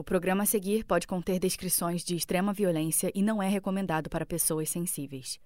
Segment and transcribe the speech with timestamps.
[0.00, 4.24] O programa a seguir pode conter descrições de extrema violência e não é recomendado para
[4.24, 5.40] pessoas sensíveis.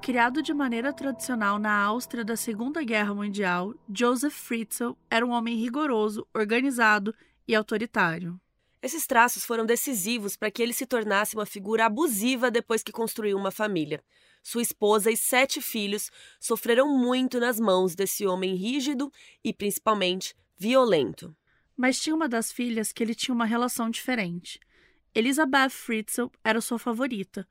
[0.00, 5.54] Criado de maneira tradicional na Áustria da Segunda Guerra Mundial, Joseph Fritzl era um homem
[5.58, 7.14] rigoroso, organizado
[7.46, 8.40] e autoritário.
[8.82, 13.38] Esses traços foram decisivos para que ele se tornasse uma figura abusiva depois que construiu
[13.38, 14.02] uma família.
[14.42, 19.12] Sua esposa e sete filhos sofreram muito nas mãos desse homem rígido
[19.44, 21.34] e, principalmente, violento.
[21.76, 24.58] Mas tinha uma das filhas que ele tinha uma relação diferente.
[25.14, 27.46] Elizabeth Fritzl era sua favorita,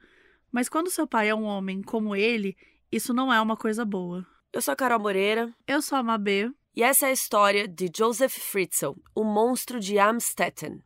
[0.51, 2.57] mas quando seu pai é um homem como ele,
[2.91, 4.27] isso não é uma coisa boa.
[4.51, 5.49] Eu sou a Carol Moreira.
[5.65, 6.51] Eu sou a Mabê.
[6.75, 10.81] E essa é a história de Joseph Fritzl, o monstro de Amstetten.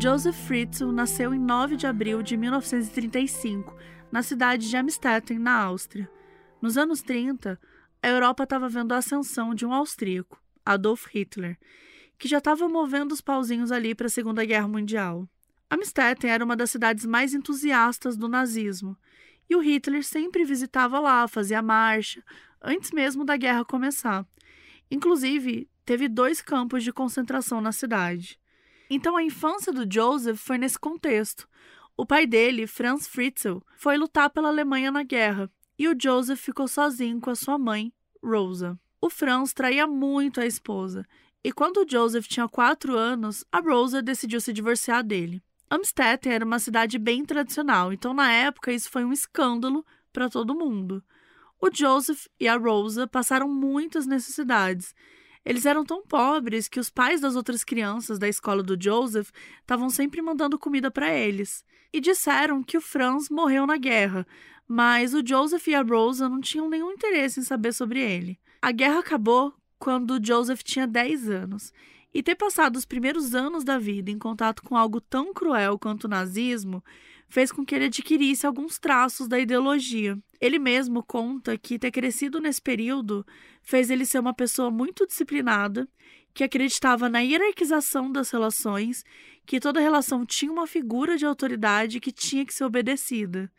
[0.00, 3.76] Joseph Fritzl nasceu em 9 de abril de 1935,
[4.12, 6.08] na cidade de Amstetten, na Áustria.
[6.62, 7.58] Nos anos 30,
[8.00, 11.58] a Europa estava vendo a ascensão de um austríaco, Adolf Hitler,
[12.16, 15.28] que já estava movendo os pauzinhos ali para a Segunda Guerra Mundial.
[15.68, 18.96] Amstetten era uma das cidades mais entusiastas do nazismo,
[19.50, 22.22] e o Hitler sempre visitava lá, fazia marcha,
[22.62, 24.24] antes mesmo da guerra começar.
[24.88, 28.38] Inclusive, teve dois campos de concentração na cidade.
[28.90, 31.48] Então a infância do Joseph foi nesse contexto.
[31.96, 36.66] O pai dele, Franz Fritzl, foi lutar pela Alemanha na guerra e o Joseph ficou
[36.66, 38.78] sozinho com a sua mãe, Rosa.
[39.00, 41.06] O Franz traía muito a esposa,
[41.44, 45.40] e quando o Joseph tinha quatro anos, a Rosa decidiu se divorciar dele.
[45.70, 50.54] Amstetten era uma cidade bem tradicional, então na época isso foi um escândalo para todo
[50.54, 51.04] mundo.
[51.60, 54.94] O Joseph e a Rosa passaram muitas necessidades.
[55.48, 59.30] Eles eram tão pobres que os pais das outras crianças da escola do Joseph
[59.62, 61.64] estavam sempre mandando comida para eles.
[61.90, 64.26] E disseram que o Franz morreu na guerra,
[64.68, 68.38] mas o Joseph e a Rosa não tinham nenhum interesse em saber sobre ele.
[68.60, 71.72] A guerra acabou quando Joseph tinha 10 anos,
[72.12, 76.04] e ter passado os primeiros anos da vida em contato com algo tão cruel quanto
[76.04, 76.84] o nazismo
[77.26, 80.18] fez com que ele adquirisse alguns traços da ideologia.
[80.40, 83.26] Ele mesmo conta que ter crescido nesse período
[83.62, 85.88] fez ele ser uma pessoa muito disciplinada,
[86.32, 89.04] que acreditava na hierarquização das relações,
[89.44, 93.50] que toda relação tinha uma figura de autoridade que tinha que ser obedecida.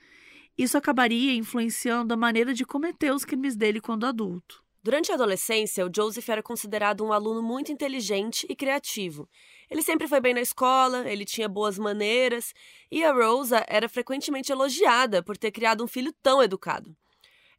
[0.58, 4.64] Isso acabaria influenciando a maneira de cometer os crimes dele quando adulto.
[4.82, 9.30] Durante a adolescência, o Joseph era considerado um aluno muito inteligente e criativo.
[9.70, 12.54] Ele sempre foi bem na escola, ele tinha boas maneiras,
[12.90, 16.96] e a Rosa era frequentemente elogiada por ter criado um filho tão educado.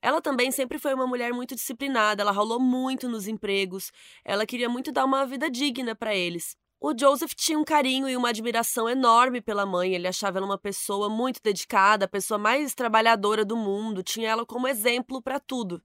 [0.00, 3.92] Ela também sempre foi uma mulher muito disciplinada, ela rolou muito nos empregos,
[4.24, 6.56] ela queria muito dar uma vida digna para eles.
[6.80, 9.94] O Joseph tinha um carinho e uma admiração enorme pela mãe.
[9.94, 14.46] Ele achava ela uma pessoa muito dedicada, a pessoa mais trabalhadora do mundo, tinha ela
[14.46, 15.82] como exemplo para tudo.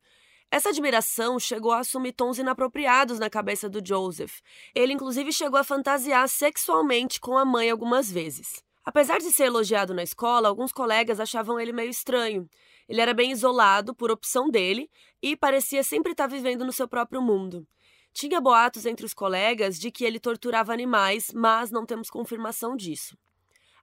[0.55, 4.39] Essa admiração chegou a assumir tons inapropriados na cabeça do Joseph.
[4.73, 8.63] Ele, inclusive, chegou a fantasiar sexualmente com a mãe algumas vezes.
[8.85, 12.49] Apesar de ser elogiado na escola, alguns colegas achavam ele meio estranho.
[12.87, 14.89] Ele era bem isolado, por opção dele,
[15.21, 17.67] e parecia sempre estar vivendo no seu próprio mundo.
[18.13, 23.17] Tinha boatos entre os colegas de que ele torturava animais, mas não temos confirmação disso.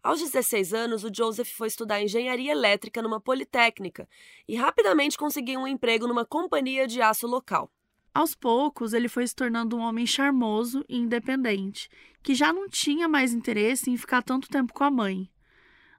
[0.03, 4.09] Aos 16 anos, o Joseph foi estudar engenharia elétrica numa politécnica
[4.49, 7.71] e rapidamente conseguiu um emprego numa companhia de aço local.
[8.13, 11.89] Aos poucos, ele foi se tornando um homem charmoso e independente,
[12.21, 15.31] que já não tinha mais interesse em ficar tanto tempo com a mãe.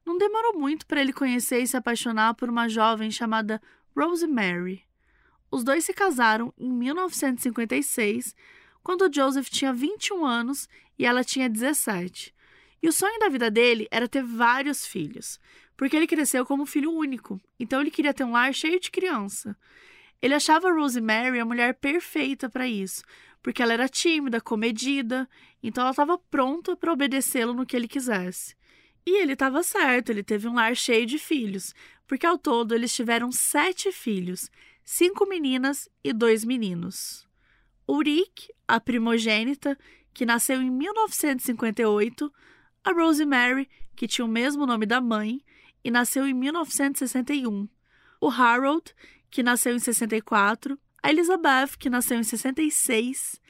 [0.06, 3.62] Não demorou muito para ele conhecer e se apaixonar por uma jovem chamada
[3.97, 4.84] Rosemary.
[5.50, 8.35] Os dois se casaram em 1956,
[8.84, 10.68] quando Joseph tinha 21 anos
[11.00, 12.35] e ela tinha 17.
[12.84, 15.40] E o sonho da vida dele era ter vários filhos,
[15.78, 19.58] porque ele cresceu como filho único, então ele queria ter um lar cheio de criança.
[20.22, 23.02] Ele achava Rosemary a mulher perfeita para isso,
[23.42, 25.30] porque ela era tímida, comedida,
[25.64, 28.53] então ela estava pronta para obedecê-lo no que ele quisesse.
[29.06, 31.74] E ele estava certo, ele teve um lar cheio de filhos,
[32.06, 34.52] porque ao todo eles tiveram sete filhos,
[34.84, 37.26] cinco meninas e dois meninos.
[37.88, 39.78] Ulrich, a primogênita,
[40.14, 42.32] que nasceu em 1958,
[42.84, 45.41] a Rosemary, que tinha o mesmo nome da mãe
[45.84, 47.68] e nasceu em 1961,
[48.20, 48.94] o Harold,
[49.30, 53.41] que nasceu em 64, a Elizabeth, que nasceu em 66,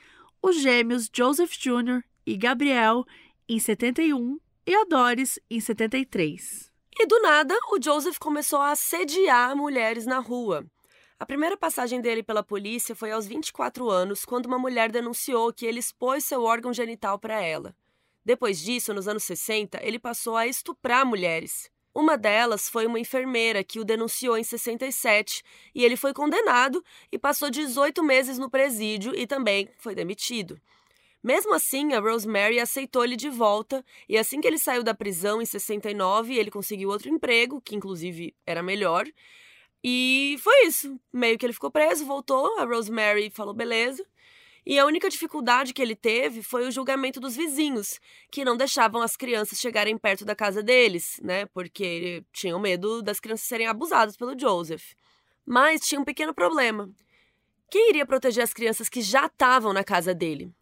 [0.41, 2.03] os gêmeos Joseph Jr.
[2.25, 3.05] e Gabriel
[3.47, 6.71] em 71 e a Doris em 73.
[6.99, 10.65] E do nada, o Joseph começou a assediar mulheres na rua.
[11.19, 15.65] A primeira passagem dele pela polícia foi aos 24 anos, quando uma mulher denunciou que
[15.65, 17.75] ele expôs seu órgão genital para ela.
[18.25, 21.69] Depois disso, nos anos 60, ele passou a estuprar mulheres.
[21.93, 25.43] Uma delas foi uma enfermeira que o denunciou em 67
[25.75, 30.59] e ele foi condenado e passou 18 meses no presídio e também foi demitido.
[31.23, 35.41] Mesmo assim, a Rosemary aceitou ele de volta e assim que ele saiu da prisão
[35.41, 39.05] em 69, ele conseguiu outro emprego, que inclusive era melhor.
[39.83, 40.99] E foi isso.
[41.13, 44.03] Meio que ele ficou preso, voltou, a Rosemary falou beleza.
[44.65, 47.99] E a única dificuldade que ele teve foi o julgamento dos vizinhos,
[48.31, 51.45] que não deixavam as crianças chegarem perto da casa deles, né?
[51.47, 54.93] Porque tinham medo das crianças serem abusadas pelo Joseph.
[55.45, 56.89] Mas tinha um pequeno problema.
[57.69, 60.53] Quem iria proteger as crianças que já estavam na casa dele?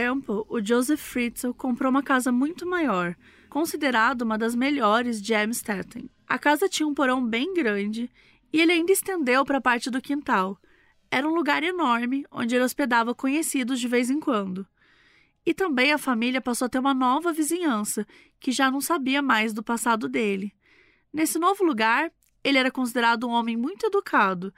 [0.00, 3.14] Tempo, o Joseph Fritzl comprou uma casa muito maior,
[3.50, 6.08] considerada uma das melhores de Amstetten.
[6.26, 8.10] A casa tinha um porão bem grande
[8.50, 10.58] e ele ainda estendeu para a parte do quintal.
[11.10, 14.66] Era um lugar enorme onde ele hospedava conhecidos de vez em quando.
[15.44, 18.06] E também a família passou a ter uma nova vizinhança,
[18.40, 20.50] que já não sabia mais do passado dele.
[21.12, 22.10] Nesse novo lugar,
[22.42, 24.50] ele era considerado um homem muito educado,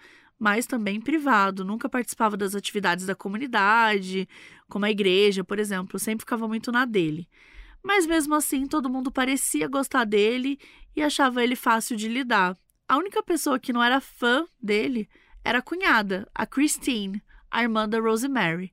[0.42, 4.28] mas também privado, nunca participava das atividades da comunidade,
[4.68, 7.28] como a igreja, por exemplo, sempre ficava muito na dele.
[7.80, 10.58] Mas mesmo assim, todo mundo parecia gostar dele
[10.96, 12.56] e achava ele fácil de lidar.
[12.88, 15.08] A única pessoa que não era fã dele
[15.44, 18.72] era a cunhada, a Christine, a irmã da Rosemary.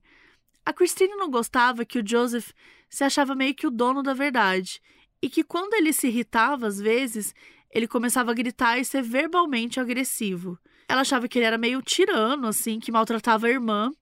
[0.66, 2.50] A Christine não gostava que o Joseph
[2.88, 4.82] se achava meio que o dono da verdade
[5.22, 7.32] e que quando ele se irritava às vezes,
[7.70, 10.58] ele começava a gritar e ser verbalmente agressivo.
[10.90, 13.92] Ela achava que ele era meio tirano, assim, que maltratava a irmã,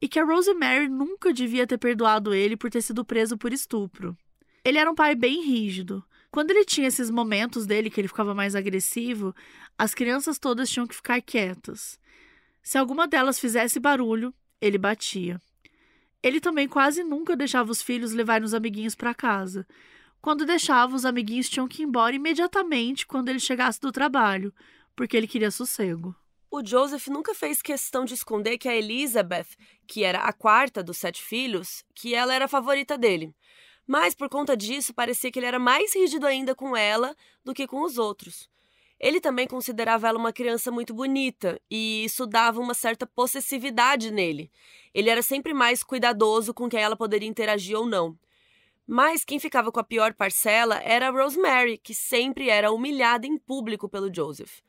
[0.00, 4.16] e que a Rosemary nunca devia ter perdoado ele por ter sido preso por estupro.
[4.64, 6.00] Ele era um pai bem rígido.
[6.30, 9.34] Quando ele tinha esses momentos dele que ele ficava mais agressivo,
[9.76, 11.98] as crianças todas tinham que ficar quietas.
[12.62, 15.40] Se alguma delas fizesse barulho, ele batia.
[16.22, 19.66] Ele também quase nunca deixava os filhos levarem os amiguinhos para casa.
[20.20, 24.54] Quando deixava, os amiguinhos tinham que ir embora imediatamente quando ele chegasse do trabalho,
[24.94, 26.14] porque ele queria sossego.
[26.50, 29.48] O Joseph nunca fez questão de esconder que a Elizabeth,
[29.86, 33.34] que era a quarta dos sete filhos, que ela era a favorita dele.
[33.86, 37.14] Mas por conta disso, parecia que ele era mais rígido ainda com ela
[37.44, 38.48] do que com os outros.
[38.98, 44.50] Ele também considerava ela uma criança muito bonita e isso dava uma certa possessividade nele.
[44.94, 48.18] Ele era sempre mais cuidadoso com quem ela poderia interagir ou não.
[48.86, 53.36] Mas quem ficava com a pior parcela era a Rosemary, que sempre era humilhada em
[53.36, 54.60] público pelo Joseph.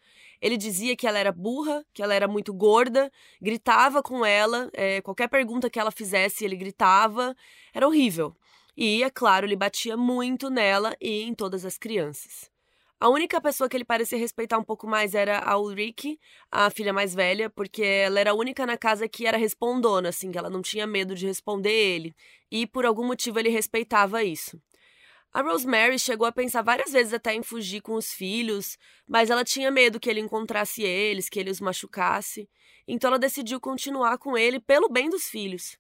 [0.42, 5.02] Ele dizia que ela era burra, que ela era muito gorda, gritava com ela, é,
[5.02, 7.36] qualquer pergunta que ela fizesse, ele gritava.
[7.74, 8.36] Era horrível.
[8.76, 12.50] E, é claro, ele batia muito nela e em todas as crianças.
[13.02, 16.20] A única pessoa que ele parecia respeitar um pouco mais era a Ulrike,
[16.52, 20.32] a filha mais velha, porque ela era a única na casa que era respondona, assim,
[20.32, 22.14] que ela não tinha medo de responder ele.
[22.52, 24.62] E por algum motivo ele respeitava isso.
[25.32, 28.78] A Rosemary chegou a pensar várias vezes até em fugir com os filhos,
[29.08, 32.50] mas ela tinha medo que ele encontrasse eles, que ele os machucasse.
[32.88, 35.78] Então ela decidiu continuar com ele pelo bem dos filhos.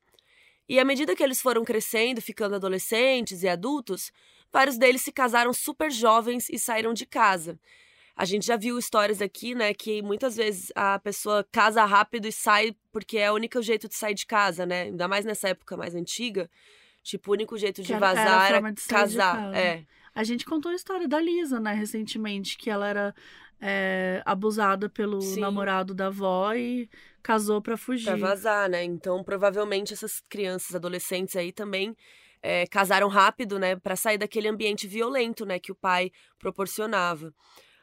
[0.68, 4.12] E à medida que eles foram crescendo, ficando adolescentes e adultos,
[4.54, 7.60] vários deles se casaram super jovens e saíram de casa.
[8.16, 12.32] A gente já viu histórias aqui, né, que muitas vezes a pessoa casa rápido e
[12.32, 14.84] sai porque é o único jeito de sair de casa, né?
[14.84, 16.50] Ainda mais nessa época mais antiga.
[17.04, 19.56] Tipo, o único jeito de vazar era, casar.
[19.56, 19.86] É.
[20.14, 23.16] A gente contou a história da Lisa, né, recentemente, que ela era
[23.62, 25.42] é, abusada pelo Sim.
[25.42, 26.90] namorado da avó e
[27.22, 28.06] casou para fugir.
[28.06, 28.84] Pra vazar, né?
[28.84, 31.96] Então, provavelmente essas crianças, adolescentes aí também
[32.42, 37.34] é, casaram rápido, né, para sair daquele ambiente violento, né, que o pai proporcionava.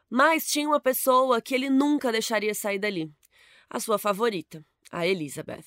[0.08, 3.10] Mas tinha uma pessoa que ele nunca deixaria sair dali.
[3.68, 5.64] A sua favorita, a Elizabeth.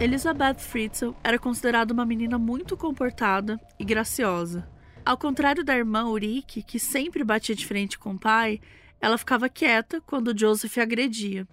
[0.00, 4.70] Elizabeth Fritzl era considerada uma menina muito comportada e graciosa.
[5.04, 8.60] Ao contrário da irmã Ulrike, que sempre batia de frente com o pai,
[9.00, 11.48] ela ficava quieta quando Joseph agredia,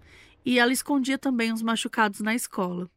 [0.45, 2.87] e ela escondia também os machucados na escola.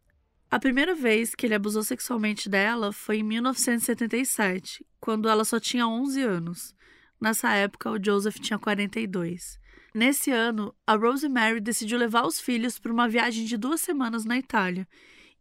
[0.50, 5.88] A primeira vez que ele abusou sexualmente dela foi em 1977, quando ela só tinha
[5.88, 6.75] 11 anos.
[7.19, 9.59] Nessa época, o Joseph tinha 42.
[9.95, 14.37] Nesse ano, a Rosemary decidiu levar os filhos para uma viagem de duas semanas na
[14.37, 14.87] Itália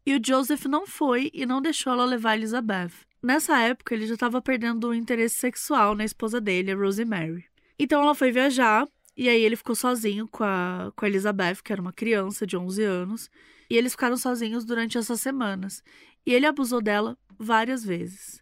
[0.08, 2.94] e o Joseph não foi e não deixou ela levar Elizabeth.
[3.22, 7.44] Nessa época, ele já estava perdendo o interesse sexual na esposa dele, a Rosemary.
[7.78, 8.88] Então ela foi viajar
[9.18, 12.56] e aí ele ficou sozinho com a, com a Elizabeth, que era uma criança de
[12.56, 13.30] 11 anos,
[13.70, 15.84] e eles ficaram sozinhos durante essas semanas.
[16.26, 18.42] E ele abusou dela várias vezes.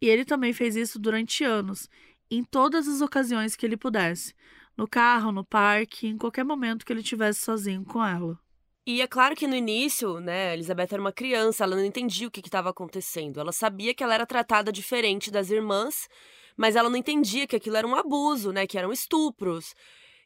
[0.00, 1.90] E ele também fez isso durante anos,
[2.30, 4.32] em todas as ocasiões que ele pudesse.
[4.74, 8.40] No carro, no parque, em qualquer momento que ele estivesse sozinho com ela.
[8.84, 12.26] E é claro que no início, né, a Elizabeth era uma criança, ela não entendia
[12.26, 13.38] o que estava acontecendo.
[13.38, 16.08] Ela sabia que ela era tratada diferente das irmãs,
[16.56, 19.74] mas ela não entendia que aquilo era um abuso, né, que eram estupros.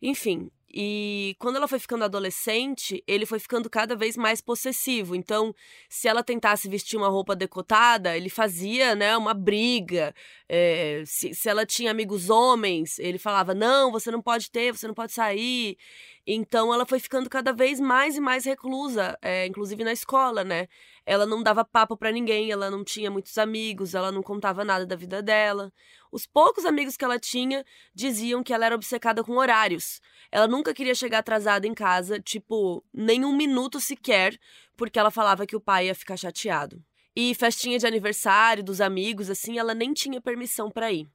[0.00, 5.14] Enfim, e quando ela foi ficando adolescente, ele foi ficando cada vez mais possessivo.
[5.14, 5.54] Então,
[5.88, 10.14] se ela tentasse vestir uma roupa decotada, ele fazia, né, uma briga.
[10.48, 14.86] É, se, se ela tinha amigos homens, ele falava: não, você não pode ter, você
[14.86, 15.78] não pode sair.
[16.28, 20.66] Então, ela foi ficando cada vez mais e mais reclusa, é, inclusive na escola, né?
[21.04, 24.84] Ela não dava papo para ninguém, ela não tinha muitos amigos, ela não contava nada
[24.84, 25.72] da vida dela.
[26.10, 27.64] Os poucos amigos que ela tinha
[27.94, 30.00] diziam que ela era obcecada com horários.
[30.32, 34.36] Ela nunca queria chegar atrasada em casa, tipo, nem um minuto sequer,
[34.76, 36.82] porque ela falava que o pai ia ficar chateado.
[37.14, 41.08] E festinha de aniversário dos amigos, assim, ela nem tinha permissão para ir.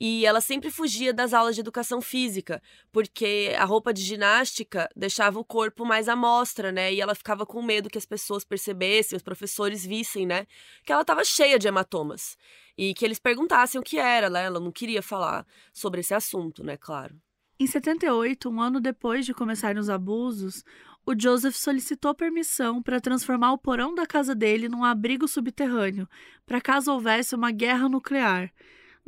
[0.00, 2.62] E ela sempre fugia das aulas de educação física,
[2.92, 6.92] porque a roupa de ginástica deixava o corpo mais à mostra, né?
[6.92, 10.46] E ela ficava com medo que as pessoas percebessem, os professores vissem, né?
[10.84, 12.36] Que ela estava cheia de hematomas.
[12.76, 14.44] E que eles perguntassem o que era, né?
[14.44, 16.76] Ela não queria falar sobre esse assunto, né?
[16.76, 17.20] Claro.
[17.58, 20.62] Em 78, um ano depois de começarem os abusos,
[21.04, 26.08] o Joseph solicitou permissão para transformar o porão da casa dele num abrigo subterrâneo,
[26.46, 28.52] para caso houvesse uma guerra nuclear.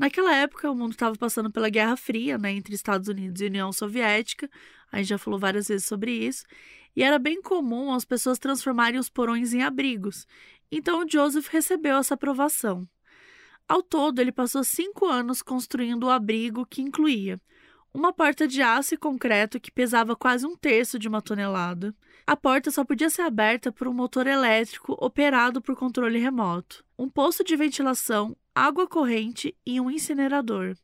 [0.00, 3.70] Naquela época, o mundo estava passando pela Guerra Fria, né, entre Estados Unidos e União
[3.70, 4.48] Soviética.
[4.90, 6.46] A gente já falou várias vezes sobre isso.
[6.96, 10.26] E era bem comum as pessoas transformarem os porões em abrigos.
[10.72, 12.88] Então, Joseph recebeu essa aprovação.
[13.68, 17.38] Ao todo, ele passou cinco anos construindo o abrigo que incluía
[17.92, 21.94] uma porta de aço e concreto que pesava quase um terço de uma tonelada.
[22.26, 27.08] A porta só podia ser aberta por um motor elétrico operado por controle remoto, um
[27.08, 30.76] poço de ventilação, água corrente e um incinerador.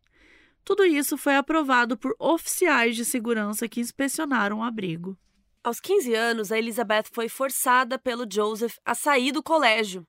[0.65, 5.17] Tudo isso foi aprovado por oficiais de segurança que inspecionaram o abrigo.
[5.63, 10.07] Aos 15 anos, a Elizabeth foi forçada pelo Joseph a sair do colégio.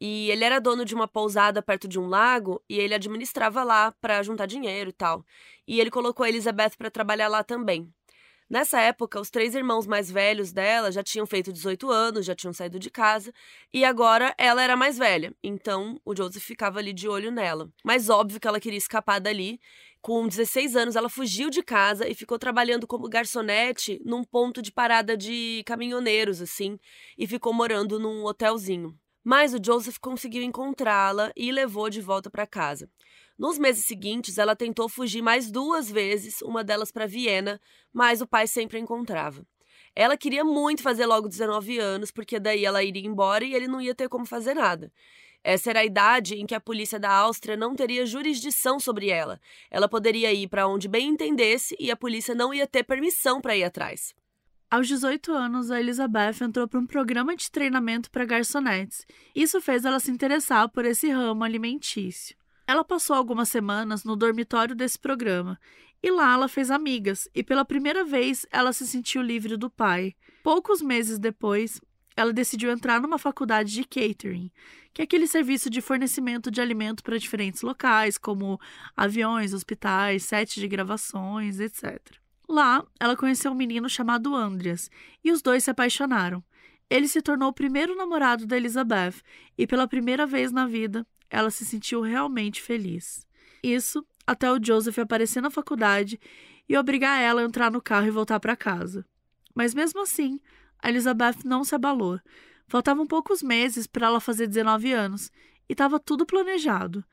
[0.00, 3.92] E ele era dono de uma pousada perto de um lago e ele administrava lá
[4.00, 5.24] para juntar dinheiro e tal.
[5.68, 7.92] E ele colocou a Elizabeth para trabalhar lá também.
[8.50, 12.52] Nessa época, os três irmãos mais velhos dela já tinham feito 18 anos, já tinham
[12.52, 13.32] saído de casa,
[13.72, 17.70] e agora ela era mais velha, então o Joseph ficava ali de olho nela.
[17.84, 19.60] Mas óbvio que ela queria escapar dali.
[20.02, 24.72] Com 16 anos, ela fugiu de casa e ficou trabalhando como garçonete num ponto de
[24.72, 26.76] parada de caminhoneiros, assim,
[27.16, 28.98] e ficou morando num hotelzinho.
[29.22, 32.90] Mas o Joseph conseguiu encontrá-la e levou de volta para casa.
[33.40, 37.58] Nos meses seguintes, ela tentou fugir mais duas vezes, uma delas para Viena,
[37.90, 39.46] mas o pai sempre a encontrava.
[39.96, 43.80] Ela queria muito fazer logo 19 anos, porque daí ela iria embora e ele não
[43.80, 44.92] ia ter como fazer nada.
[45.42, 49.40] Essa era a idade em que a polícia da Áustria não teria jurisdição sobre ela.
[49.70, 53.56] Ela poderia ir para onde bem entendesse e a polícia não ia ter permissão para
[53.56, 54.14] ir atrás.
[54.70, 59.06] Aos 18 anos, a Elizabeth entrou para um programa de treinamento para garçonetes.
[59.34, 62.38] Isso fez ela se interessar por esse ramo alimentício.
[62.70, 65.58] Ela passou algumas semanas no dormitório desse programa
[66.00, 70.14] e lá ela fez amigas e pela primeira vez ela se sentiu livre do pai.
[70.44, 71.80] Poucos meses depois,
[72.16, 74.52] ela decidiu entrar numa faculdade de catering,
[74.94, 78.56] que é aquele serviço de fornecimento de alimento para diferentes locais, como
[78.96, 81.98] aviões, hospitais, sets de gravações, etc.
[82.48, 84.88] Lá, ela conheceu um menino chamado Andreas
[85.24, 86.40] e os dois se apaixonaram.
[86.88, 89.14] Ele se tornou o primeiro namorado da Elizabeth
[89.58, 93.26] e, pela primeira vez na vida, ela se sentiu realmente feliz.
[93.62, 96.20] Isso até o Joseph aparecer na faculdade
[96.68, 99.06] e obrigar ela a entrar no carro e voltar para casa.
[99.54, 100.40] Mas mesmo assim,
[100.78, 102.20] a Elizabeth não se abalou.
[102.66, 105.30] Faltavam poucos meses para ela fazer 19 anos
[105.68, 107.04] e estava tudo planejado.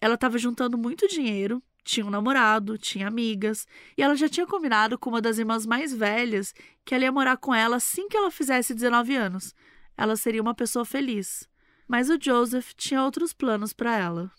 [0.00, 3.66] Ela estava juntando muito dinheiro, tinha um namorado, tinha amigas,
[3.96, 6.54] e ela já tinha combinado com uma das irmãs mais velhas
[6.84, 9.54] que ela ia morar com ela assim que ela fizesse 19 anos.
[9.96, 11.48] Ela seria uma pessoa feliz
[11.86, 14.32] mas o Joseph tinha outros planos para ela.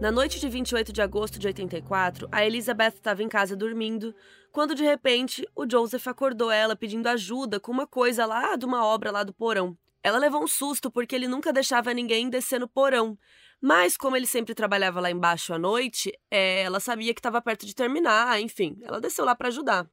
[0.00, 4.14] Na noite de 28 de agosto de 84, a Elizabeth estava em casa dormindo,
[4.50, 8.82] quando de repente o Joseph acordou ela pedindo ajuda com uma coisa lá de uma
[8.82, 9.76] obra lá do porão.
[10.02, 13.18] Ela levou um susto porque ele nunca deixava ninguém descer no porão,
[13.60, 17.66] Mas, como ele sempre trabalhava lá embaixo à noite, é, ela sabia que estava perto
[17.66, 19.88] de terminar, enfim, ela desceu lá para ajudar.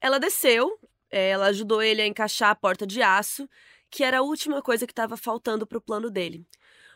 [0.00, 0.78] Ela desceu,
[1.10, 3.48] é, ela ajudou ele a encaixar a porta de aço,
[3.88, 6.44] que era a última coisa que estava faltando para o plano dele.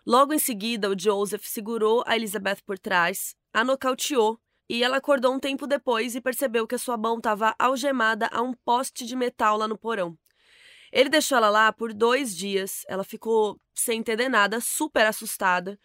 [0.05, 5.33] Logo em seguida, o Joseph segurou a Elizabeth por trás, a nocauteou e ela acordou
[5.33, 9.15] um tempo depois e percebeu que a sua mão estava algemada a um poste de
[9.15, 10.19] metal lá no porão.
[10.93, 15.79] Ele deixou ela lá por dois dias, ela ficou sem entender nada, super assustada.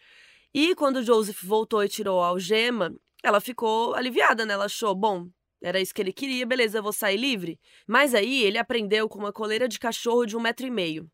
[0.54, 4.54] E quando Joseph voltou e tirou a algema, ela ficou aliviada, né?
[4.54, 5.28] Ela achou, bom,
[5.62, 7.58] era isso que ele queria, beleza, eu vou sair livre.
[7.86, 11.08] Mas aí ele aprendeu com uma coleira de cachorro de um metro e meio.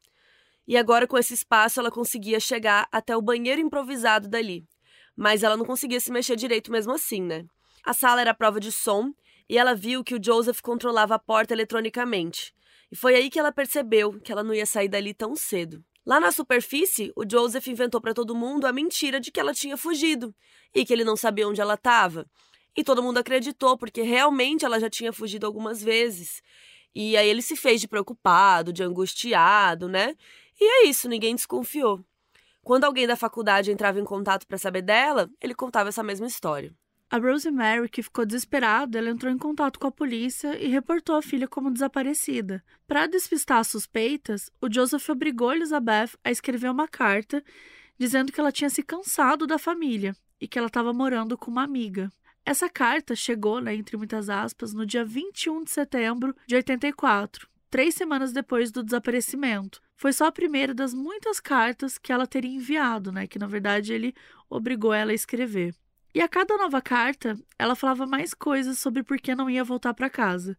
[0.67, 4.67] E agora, com esse espaço, ela conseguia chegar até o banheiro improvisado dali.
[5.17, 7.45] Mas ela não conseguia se mexer direito mesmo assim, né?
[7.85, 9.13] A sala era prova de som
[9.49, 12.53] e ela viu que o Joseph controlava a porta eletronicamente.
[12.91, 15.83] E foi aí que ela percebeu que ela não ia sair dali tão cedo.
[16.09, 19.77] Lá na superfície, o Joseph inventou para todo mundo a mentira de que ela tinha
[19.77, 20.35] fugido
[20.75, 22.25] e que ele não sabia onde ela estava.
[22.75, 26.41] E todo mundo acreditou, porque realmente ela já tinha fugido algumas vezes.
[26.95, 30.17] E aí ele se fez de preocupado, de angustiado, né?
[30.59, 32.03] E é isso, ninguém desconfiou.
[32.63, 36.75] Quando alguém da faculdade entrava em contato para saber dela, ele contava essa mesma história.
[37.11, 41.23] A Rosemary, que ficou desesperada, ela entrou em contato com a polícia e reportou a
[41.23, 42.63] filha como desaparecida.
[42.87, 47.43] Para despistar as suspeitas, o Joseph obrigou Elizabeth a escrever uma carta
[47.99, 51.63] dizendo que ela tinha se cansado da família e que ela estava morando com uma
[51.63, 52.11] amiga.
[52.45, 57.95] Essa carta chegou, né, entre muitas aspas, no dia 21 de setembro de 84, três
[57.95, 59.81] semanas depois do desaparecimento.
[59.97, 63.95] Foi só a primeira das muitas cartas que ela teria enviado, né, que na verdade
[63.95, 64.15] ele
[64.49, 65.75] obrigou ela a escrever.
[66.15, 69.93] E a cada nova carta, ela falava mais coisas sobre por que não ia voltar
[69.95, 70.57] para casa.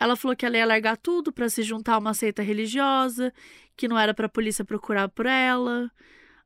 [0.00, 3.32] Ela falou que ela ia largar tudo para se juntar a uma seita religiosa,
[3.76, 5.90] que não era para a polícia procurar por ela.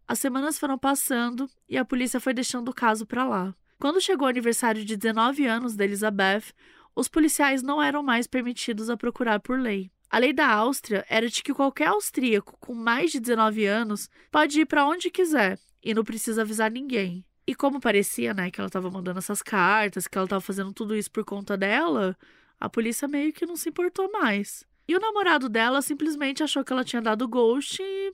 [0.08, 3.54] As semanas foram passando e a polícia foi deixando o caso para lá.
[3.78, 6.52] Quando chegou o aniversário de 19 anos da Elizabeth,
[6.94, 9.90] os policiais não eram mais permitidos a procurar por lei.
[10.10, 14.60] A lei da Áustria era de que qualquer austríaco com mais de 19 anos pode
[14.60, 17.24] ir para onde quiser e não precisa avisar ninguém.
[17.46, 20.94] E como parecia, né, que ela estava mandando essas cartas, que ela estava fazendo tudo
[20.94, 22.16] isso por conta dela,
[22.58, 24.64] a polícia meio que não se importou mais.
[24.86, 28.12] E o namorado dela simplesmente achou que ela tinha dado ghost e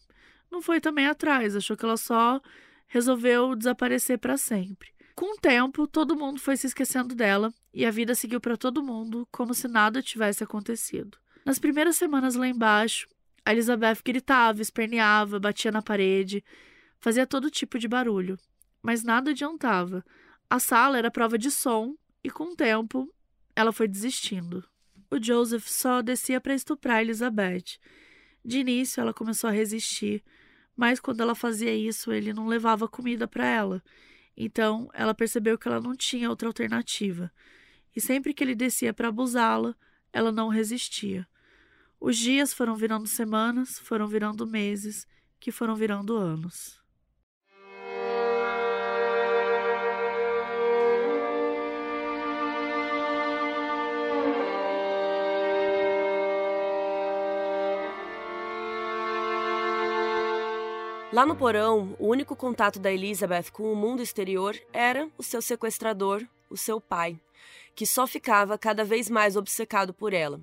[0.51, 2.41] não foi também atrás, achou que ela só
[2.87, 4.89] resolveu desaparecer para sempre.
[5.15, 8.83] Com o tempo, todo mundo foi se esquecendo dela e a vida seguiu para todo
[8.83, 11.19] mundo como se nada tivesse acontecido.
[11.45, 13.07] Nas primeiras semanas lá embaixo,
[13.45, 16.43] a Elizabeth gritava, esperneava, batia na parede,
[16.99, 18.39] fazia todo tipo de barulho
[18.83, 20.05] mas nada adiantava.
[20.49, 23.13] A sala era prova de som e, com o tempo,
[23.55, 24.65] ela foi desistindo.
[25.11, 27.79] O Joseph só descia para estuprar Elizabeth.
[28.45, 30.23] De início, ela começou a resistir,
[30.77, 33.83] mas quando ela fazia isso, ele não levava comida para ela.
[34.37, 37.33] Então, ela percebeu que ela não tinha outra alternativa.
[37.97, 39.75] E sempre que ele descia para abusá-la,
[40.13, 41.27] ela não resistia.
[42.01, 45.07] Os dias foram virando semanas, foram virando meses,
[45.41, 46.78] que foram virando anos.
[61.11, 65.41] Lá no porão, o único contato da Elizabeth com o mundo exterior era o seu
[65.41, 67.19] sequestrador, o seu pai,
[67.75, 70.39] que só ficava cada vez mais obcecado por ela.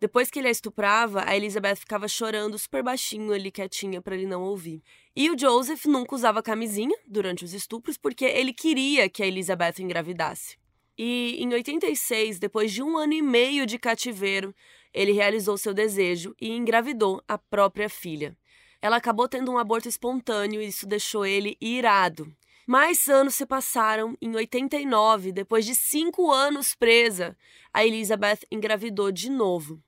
[0.00, 4.26] Depois que ele a estuprava, a Elizabeth ficava chorando super baixinho ali quietinha para ele
[4.26, 4.82] não ouvir.
[5.14, 9.80] E o Joseph nunca usava camisinha durante os estupros porque ele queria que a Elizabeth
[9.80, 10.56] engravidasse.
[10.96, 14.54] E em 86, depois de um ano e meio de cativeiro,
[14.94, 18.34] ele realizou seu desejo e engravidou a própria filha.
[18.82, 22.32] Ela acabou tendo um aborto espontâneo e isso deixou ele irado.
[22.66, 24.16] Mais anos se passaram.
[24.22, 27.36] Em 89, depois de cinco anos presa,
[27.72, 29.82] a Elizabeth engravidou de novo.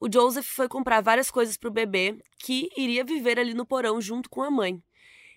[0.00, 4.00] O Joseph foi comprar várias coisas para o bebê, que iria viver ali no porão
[4.00, 4.80] junto com a mãe.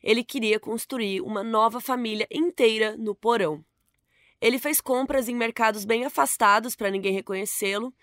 [0.04, 3.64] Ele queria construir uma nova família inteira no porão.
[4.40, 7.94] Ele fez compras em mercados bem afastados para ninguém reconhecê-lo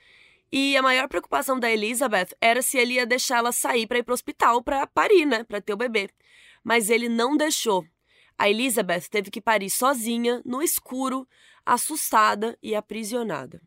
[0.51, 4.13] e a maior preocupação da Elizabeth era se ele ia deixá-la sair para ir para
[4.13, 6.09] o hospital para parir, né, para ter o bebê.
[6.65, 7.87] Mas ele não deixou.
[8.37, 11.29] A Elizabeth teve que parir sozinha, no escuro,
[11.67, 13.61] assustada e aprisionada.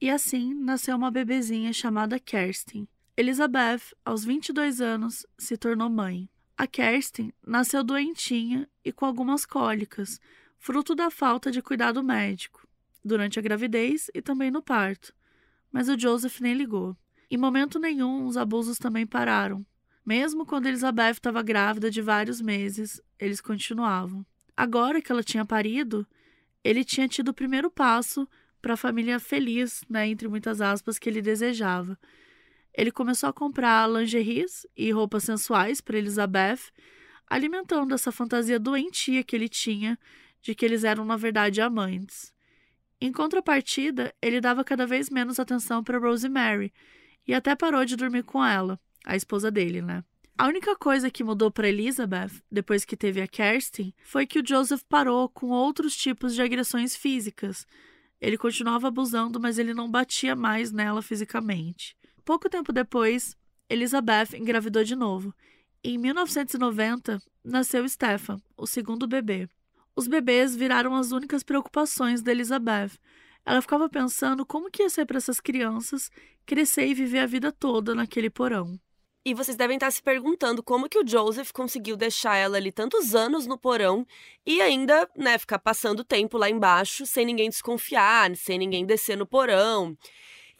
[0.00, 2.86] E assim nasceu uma bebezinha chamada Kerstin.
[3.16, 6.28] Elizabeth, aos 22 anos, se tornou mãe.
[6.54, 10.20] A Kerstin nasceu doentinha e com algumas cólicas,
[10.58, 12.66] fruto da falta de cuidado médico,
[13.02, 15.15] durante a gravidez e também no parto
[15.76, 16.96] mas o Joseph nem ligou.
[17.30, 19.62] Em momento nenhum, os abusos também pararam.
[20.06, 24.24] Mesmo quando Elizabeth estava grávida de vários meses, eles continuavam.
[24.56, 26.06] agora que ela tinha parido,
[26.64, 28.26] ele tinha tido o primeiro passo
[28.62, 31.98] para a família feliz, né, entre muitas aspas, que ele desejava.
[32.72, 36.72] Ele começou a comprar lingeries e roupas sensuais para Elizabeth,
[37.28, 39.98] alimentando essa fantasia doentia que ele tinha
[40.40, 42.34] de que eles eram, na verdade, amantes.
[43.00, 46.72] Em contrapartida, ele dava cada vez menos atenção para Rosemary
[47.26, 50.02] e até parou de dormir com ela, a esposa dele, né?
[50.38, 54.46] A única coisa que mudou para Elizabeth, depois que teve a Kerstin, foi que o
[54.46, 57.66] Joseph parou com outros tipos de agressões físicas.
[58.20, 61.96] Ele continuava abusando, mas ele não batia mais nela fisicamente.
[62.22, 63.34] Pouco tempo depois,
[63.68, 65.34] Elizabeth engravidou de novo.
[65.82, 69.48] Em 1990, nasceu Stefan, o segundo bebê.
[69.96, 72.98] Os bebês viraram as únicas preocupações da Elizabeth.
[73.46, 76.10] Ela ficava pensando como que ia ser para essas crianças
[76.44, 78.78] crescer e viver a vida toda naquele porão.
[79.24, 83.14] E vocês devem estar se perguntando como que o Joseph conseguiu deixar ela ali tantos
[83.14, 84.06] anos no porão
[84.44, 89.26] e ainda, né, ficar passando tempo lá embaixo sem ninguém desconfiar, sem ninguém descer no
[89.26, 89.96] porão.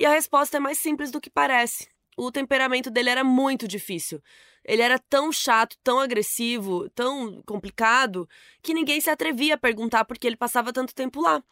[0.01, 1.89] E a resposta é mais simples do que parece.
[2.17, 4.21] O temperamento dele era muito difícil.
[4.67, 8.29] Ele era tão chato, tão agressivo, tão complicado,
[8.61, 11.43] que ninguém se atrevia a perguntar por que ele passava tanto tempo lá.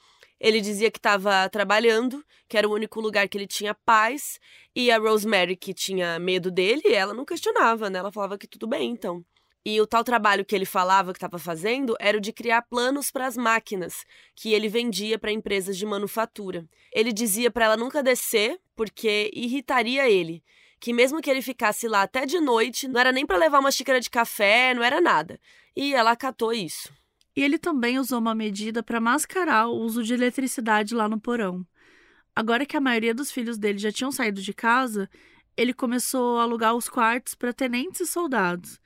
[0.40, 4.40] Ele dizia que estava trabalhando, que era o único lugar que ele tinha paz,
[4.74, 8.00] e a Rosemary, que tinha medo dele, ela não questionava, né?
[8.00, 9.24] Ela falava que tudo bem, então.
[9.64, 13.10] E o tal trabalho que ele falava que estava fazendo era o de criar planos
[13.10, 16.68] para as máquinas que ele vendia para empresas de manufatura.
[16.92, 20.44] Ele dizia para ela nunca descer porque irritaria ele,
[20.84, 23.70] que mesmo que ele ficasse lá até de noite, não era nem para levar uma
[23.70, 25.40] xícara de café, não era nada.
[25.74, 26.92] E ela acatou isso.
[27.34, 31.66] E ele também usou uma medida para mascarar o uso de eletricidade lá no porão.
[32.36, 35.08] Agora que a maioria dos filhos dele já tinham saído de casa,
[35.56, 38.78] ele começou a alugar os quartos para tenentes e soldados.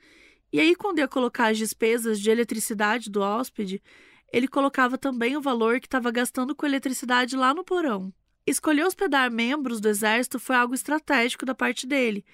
[0.53, 3.83] E aí, quando ia colocar as despesas de eletricidade do hóspede,
[4.31, 8.13] ele colocava também o valor que estava gastando com eletricidade lá no porão.
[8.49, 12.25] Escolher hospedar membros do exército foi algo estratégico da parte dele,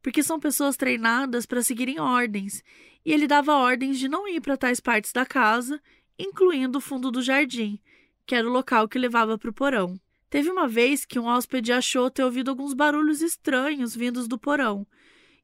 [0.00, 2.62] porque são pessoas treinadas para seguirem ordens
[3.04, 5.82] e ele dava ordens de não ir para tais partes da casa,
[6.16, 7.80] incluindo o fundo do jardim,
[8.24, 9.98] que era o local que levava para o porão.
[10.30, 14.86] Teve uma vez que um hóspede achou ter ouvido alguns barulhos estranhos vindos do porão,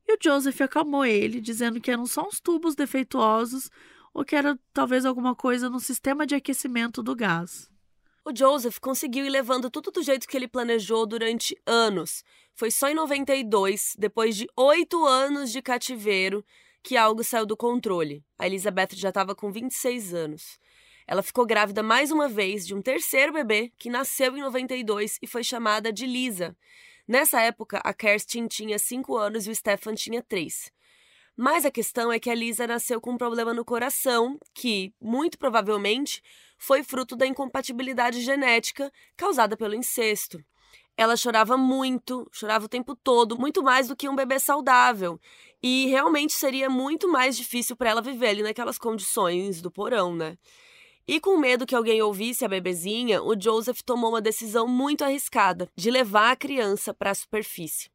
[0.07, 3.69] e o Joseph acalmou ele, dizendo que eram só uns tubos defeituosos
[4.15, 7.72] ou que era talvez alguma coisa no sistema de aquecimento do gás.
[8.25, 12.23] O Joseph conseguiu ir levando tudo do jeito que ele planejou durante anos.
[12.55, 16.45] Foi só em 92, depois de oito anos de cativeiro,
[16.85, 18.25] que algo saiu do controle.
[18.39, 20.61] A Elizabeth já estava com 26 anos.
[21.05, 25.27] Ela ficou grávida mais uma vez de um terceiro bebê que nasceu em 92 e
[25.27, 26.57] foi chamada de Lisa.
[27.09, 30.71] Nessa época, a Kerstin tinha 5 anos e o Stefan tinha 3.
[31.37, 35.39] Mas a questão é que a Lisa nasceu com um problema no coração, que, muito
[35.39, 36.23] provavelmente,
[36.63, 40.39] foi fruto da incompatibilidade genética causada pelo incesto.
[40.97, 45.19] Ela chorava muito, chorava o tempo todo, muito mais do que um bebê saudável.
[45.61, 50.39] E realmente seria muito mais difícil para ela viver ali naquelas condições do porão, né?
[51.05, 55.69] E com medo que alguém ouvisse a bebezinha, o Joseph tomou uma decisão muito arriscada
[55.75, 57.91] de levar a criança para a superfície.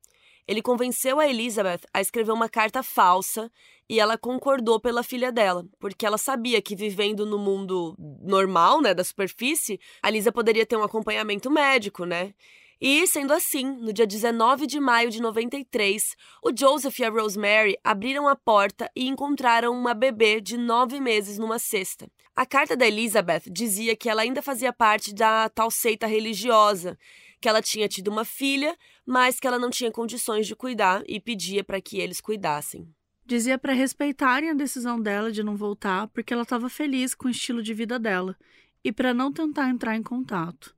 [0.48, 3.52] Ele convenceu a Elizabeth a escrever uma carta falsa
[3.90, 8.94] e ela concordou pela filha dela, porque ela sabia que vivendo no mundo normal, né,
[8.94, 12.34] da superfície, a Lisa poderia ter um acompanhamento médico, né?
[12.80, 17.76] E, sendo assim, no dia 19 de maio de 93, o Joseph e a Rosemary
[17.84, 22.08] abriram a porta e encontraram uma bebê de nove meses numa cesta.
[22.36, 26.96] A carta da Elizabeth dizia que ela ainda fazia parte da tal seita religiosa,
[27.40, 31.20] que ela tinha tido uma filha, mas que ela não tinha condições de cuidar e
[31.20, 32.88] pedia para que eles cuidassem.
[33.26, 37.32] Dizia para respeitarem a decisão dela de não voltar, porque ela estava feliz com o
[37.32, 38.38] estilo de vida dela
[38.84, 40.74] e para não tentar entrar em contato.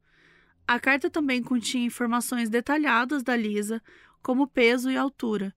[0.68, 3.82] A carta também continha informações detalhadas da Lisa,
[4.22, 5.56] como peso e altura.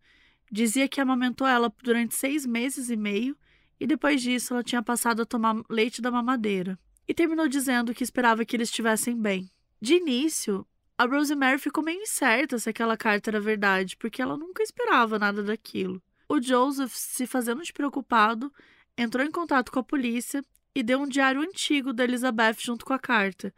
[0.50, 3.36] Dizia que amamentou ela durante seis meses e meio
[3.80, 6.78] e depois disso ela tinha passado a tomar leite da mamadeira.
[7.08, 9.50] E terminou dizendo que esperava que eles estivessem bem.
[9.80, 10.66] De início,
[11.02, 15.42] a Rosemary ficou meio incerta se aquela carta era verdade, porque ela nunca esperava nada
[15.42, 16.00] daquilo.
[16.28, 18.52] O Joseph, se fazendo de preocupado,
[18.96, 20.42] entrou em contato com a polícia
[20.74, 23.52] e deu um diário antigo da Elizabeth junto com a carta,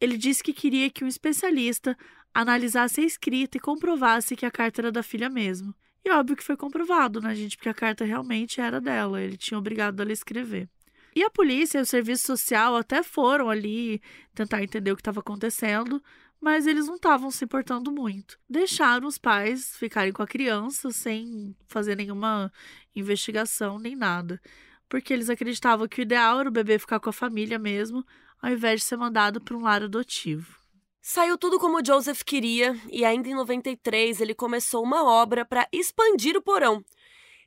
[0.00, 1.96] ele disse que queria que um especialista
[2.32, 5.74] analisasse a escrita e comprovasse que a carta era da filha mesmo.
[6.04, 7.56] E óbvio que foi comprovado, né, gente?
[7.56, 9.20] Porque a carta realmente era dela.
[9.20, 10.68] Ele tinha obrigado ela a escrever.
[11.14, 14.02] E a polícia e o serviço social até foram ali
[14.34, 16.02] tentar entender o que estava acontecendo,
[16.40, 18.38] mas eles não estavam se importando muito.
[18.48, 22.52] Deixaram os pais ficarem com a criança sem fazer nenhuma
[22.94, 24.40] investigação nem nada.
[24.88, 28.04] porque eles acreditavam que o ideal era o bebê ficar com a família mesmo,
[28.40, 30.56] ao invés de ser mandado para um lar adotivo.
[31.00, 36.36] Saiu tudo como Joseph queria e ainda em 93 ele começou uma obra para expandir
[36.36, 36.84] o porão.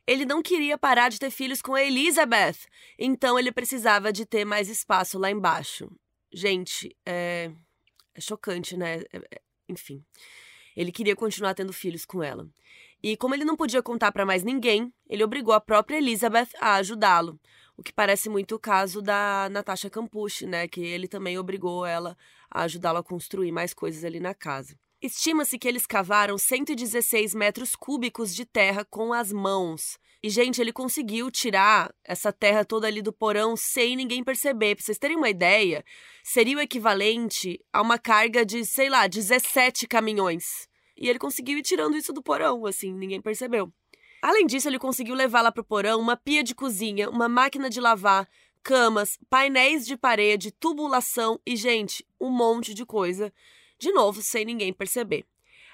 [0.06, 2.56] Ele não queria parar de ter filhos com a Elizabeth,
[2.98, 5.90] então ele precisava de ter mais espaço lá embaixo.
[6.32, 7.50] Gente, é,
[8.20, 9.00] é chocante, né?
[9.12, 9.40] É, é...
[9.68, 10.04] Enfim,
[10.76, 12.48] ele queria continuar tendo filhos com ela.
[13.02, 16.74] E como ele não podia contar para mais ninguém, ele obrigou a própria Elizabeth a
[16.74, 17.40] ajudá-lo.
[17.76, 20.68] O que parece muito o caso da Natasha Campucci, né?
[20.68, 22.16] Que ele também obrigou ela
[22.50, 24.78] a ajudá-lo a construir mais coisas ali na casa.
[25.02, 29.98] Estima-se que eles cavaram 116 metros cúbicos de terra com as mãos.
[30.22, 34.74] E, gente, ele conseguiu tirar essa terra toda ali do porão sem ninguém perceber.
[34.74, 35.82] Pra vocês terem uma ideia,
[36.22, 40.68] seria o equivalente a uma carga de, sei lá, 17 caminhões.
[40.98, 43.72] E ele conseguiu ir tirando isso do porão, assim, ninguém percebeu.
[44.20, 47.80] Além disso, ele conseguiu levar lá pro porão uma pia de cozinha, uma máquina de
[47.80, 48.28] lavar,
[48.62, 53.32] camas, painéis de parede, tubulação e, gente, um monte de coisa.
[53.80, 55.24] De novo, sem ninguém perceber.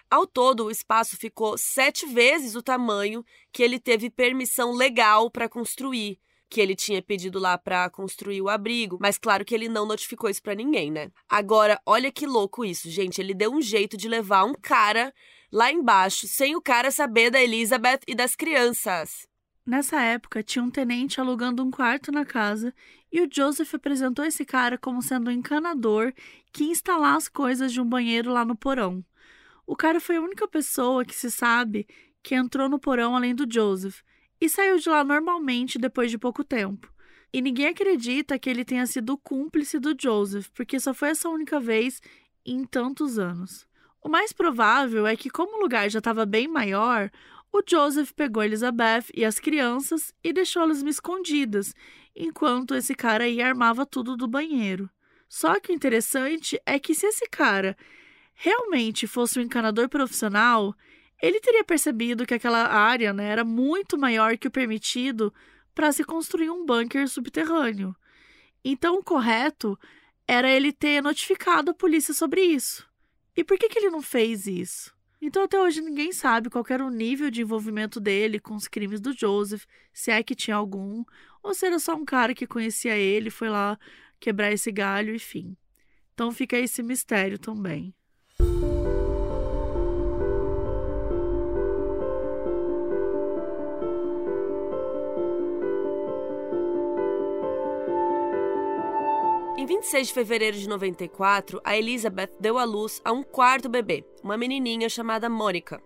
[0.09, 5.49] Ao todo, o espaço ficou sete vezes o tamanho que ele teve permissão legal para
[5.49, 9.85] construir, que ele tinha pedido lá para construir o abrigo, mas claro que ele não
[9.85, 11.11] notificou isso para ninguém, né?
[11.29, 13.21] Agora, olha que louco isso, gente.
[13.21, 15.13] Ele deu um jeito de levar um cara
[15.51, 19.27] lá embaixo sem o cara saber da Elizabeth e das crianças.
[19.67, 22.73] Nessa época, tinha um tenente alugando um quarto na casa
[23.11, 26.13] e o Joseph apresentou esse cara como sendo um encanador
[26.53, 29.05] que ia instalar as coisas de um banheiro lá no porão.
[29.67, 31.85] O cara foi a única pessoa que se sabe
[32.23, 34.03] que entrou no porão além do Joseph
[34.41, 36.89] e saiu de lá normalmente depois de pouco tempo.
[37.33, 41.59] E ninguém acredita que ele tenha sido cúmplice do Joseph, porque só foi essa única
[41.59, 42.01] vez
[42.45, 43.67] em tantos anos.
[44.01, 47.11] O mais provável é que, como o lugar já estava bem maior,
[47.57, 51.75] o Joseph pegou Elizabeth e as crianças e deixou-las escondidas,
[52.15, 54.91] enquanto esse cara ia armava tudo do banheiro.
[55.29, 57.77] Só que o interessante é que se esse cara
[58.35, 60.75] realmente fosse um encanador profissional,
[61.21, 65.33] ele teria percebido que aquela área né, era muito maior que o permitido
[65.75, 67.95] para se construir um bunker subterrâneo.
[68.65, 69.79] Então, o correto
[70.29, 72.87] era ele ter notificado a polícia sobre isso.
[73.37, 74.96] E por que, que ele não fez isso?
[75.21, 79.01] Então, até hoje, ninguém sabe qual era o nível de envolvimento dele com os crimes
[79.01, 81.05] do Joseph, se é que tinha algum,
[81.43, 83.79] ou se era só um cara que conhecia ele, foi lá
[84.21, 85.57] quebrar esse galho, enfim.
[86.15, 87.95] Então, fica esse mistério também.
[99.87, 104.37] 26 de fevereiro de 94, a Elizabeth deu à luz a um quarto bebê, uma
[104.37, 105.81] menininha chamada Mônica.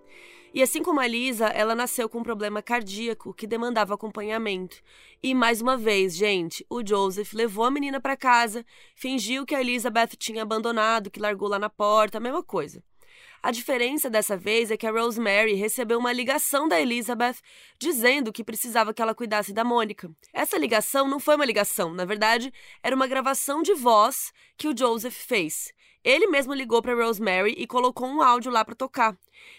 [0.55, 4.81] E assim como a Lisa, ela nasceu com um problema cardíaco que demandava acompanhamento.
[5.23, 9.61] E mais uma vez, gente, o Joseph levou a menina para casa, fingiu que a
[9.61, 12.83] Elizabeth tinha abandonado, que largou lá na porta, a mesma coisa.
[13.43, 17.37] A diferença dessa vez é que a Rosemary recebeu uma ligação da Elizabeth
[17.79, 20.11] dizendo que precisava que ela cuidasse da Mônica.
[20.31, 24.77] Essa ligação não foi uma ligação, na verdade, era uma gravação de voz que o
[24.77, 25.73] Joseph fez.
[26.05, 29.17] Ele mesmo ligou para Rosemary e colocou um áudio lá para tocar.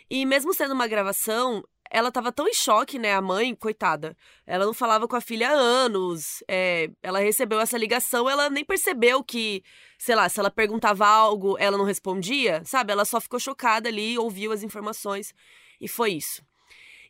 [0.09, 3.13] E mesmo sendo uma gravação, ela estava tão em choque, né?
[3.13, 4.15] A mãe, coitada.
[4.47, 6.41] Ela não falava com a filha há anos.
[6.47, 9.61] É, ela recebeu essa ligação, ela nem percebeu que,
[9.99, 12.93] sei lá, se ela perguntava algo, ela não respondia, sabe?
[12.93, 15.33] Ela só ficou chocada ali, ouviu as informações
[15.81, 16.41] e foi isso.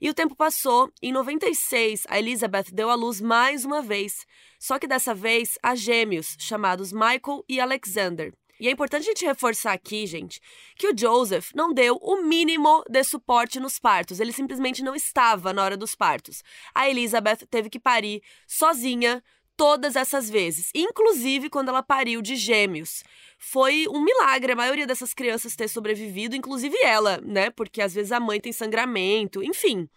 [0.01, 0.91] E o tempo passou.
[0.99, 4.25] Em 96, a Elizabeth deu à luz mais uma vez,
[4.59, 8.33] só que dessa vez a gêmeos, chamados Michael e Alexander.
[8.61, 10.39] E é importante a gente reforçar aqui, gente,
[10.75, 14.19] que o Joseph não deu o mínimo de suporte nos partos.
[14.19, 16.43] Ele simplesmente não estava na hora dos partos.
[16.71, 19.23] A Elizabeth teve que parir sozinha
[19.57, 23.03] todas essas vezes, inclusive quando ela pariu de gêmeos.
[23.39, 27.49] Foi um milagre a maioria dessas crianças ter sobrevivido, inclusive ela, né?
[27.49, 29.89] Porque às vezes a mãe tem sangramento, enfim.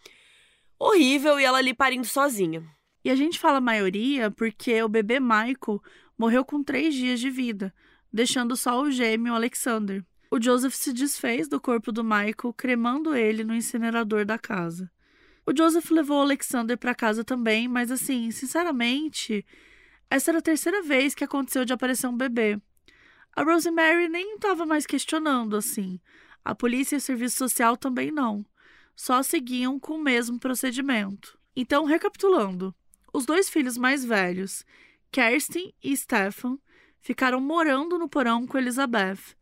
[0.79, 2.65] Horrível e ela ali parindo sozinha.
[3.05, 5.83] E a gente fala maioria porque o bebê Michael
[6.17, 7.71] morreu com três dias de vida
[8.15, 10.05] deixando só o gêmeo Alexander.
[10.31, 14.89] O Joseph se desfez do corpo do Michael, cremando ele no incinerador da casa.
[15.45, 19.45] O Joseph levou Alexander para casa também, mas assim, sinceramente,
[20.09, 22.57] essa era a terceira vez que aconteceu de aparecer um bebê.
[23.35, 26.01] A Rosemary nem estava mais questionando assim.
[26.45, 28.47] A polícia e o serviço social também não.
[28.95, 31.37] Só seguiam com o mesmo procedimento.
[31.57, 32.73] Então, recapitulando,
[33.13, 34.65] os dois filhos mais velhos,
[35.11, 36.61] Kerstin e Stefan,
[37.05, 39.37] ficaram morando no porão com Elizabeth.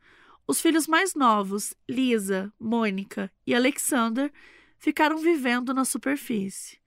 [0.48, 4.32] Os filhos mais novos, Lisa, Mônica e Alexander,
[4.76, 6.78] ficaram vivendo na superfície.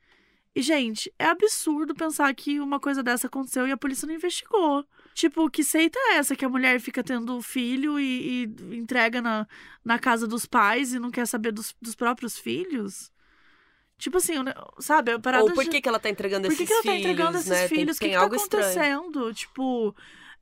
[0.53, 4.85] E, gente, é absurdo pensar que uma coisa dessa aconteceu e a polícia não investigou.
[5.13, 9.47] Tipo, que seita é essa que a mulher fica tendo filho e, e entrega na,
[9.83, 13.13] na casa dos pais e não quer saber dos, dos próprios filhos?
[13.97, 14.33] Tipo assim,
[14.79, 15.13] sabe?
[15.13, 15.81] A parada Ou por que, de...
[15.81, 16.69] que ela tá entregando esses filhos?
[16.69, 17.67] Por que, que ela tá entregando esses né?
[17.69, 17.95] filhos?
[17.95, 19.29] O que, que, que tá acontecendo?
[19.29, 19.33] Estranho.
[19.33, 19.95] Tipo,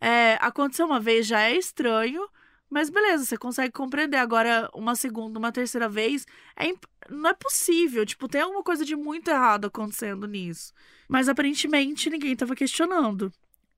[0.04, 2.28] é, aconteceu uma vez, já é estranho.
[2.70, 4.18] Mas beleza, você consegue compreender.
[4.18, 6.26] Agora, uma segunda, uma terceira vez,
[6.58, 6.84] é imp...
[7.10, 8.06] não é possível.
[8.06, 10.74] Tipo, tem alguma coisa de muito errado acontecendo nisso.
[11.08, 13.32] Mas aparentemente ninguém estava questionando.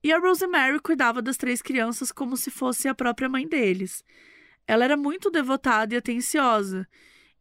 [0.03, 4.03] E a Rosemary cuidava das três crianças como se fosse a própria mãe deles.
[4.67, 6.87] Ela era muito devotada e atenciosa,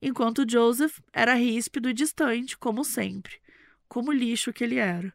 [0.03, 3.41] enquanto Joseph era ríspido e distante, como sempre,
[3.89, 5.13] como lixo que ele era.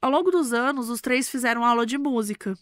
[0.00, 2.56] Ao longo dos anos, os três fizeram aula de música.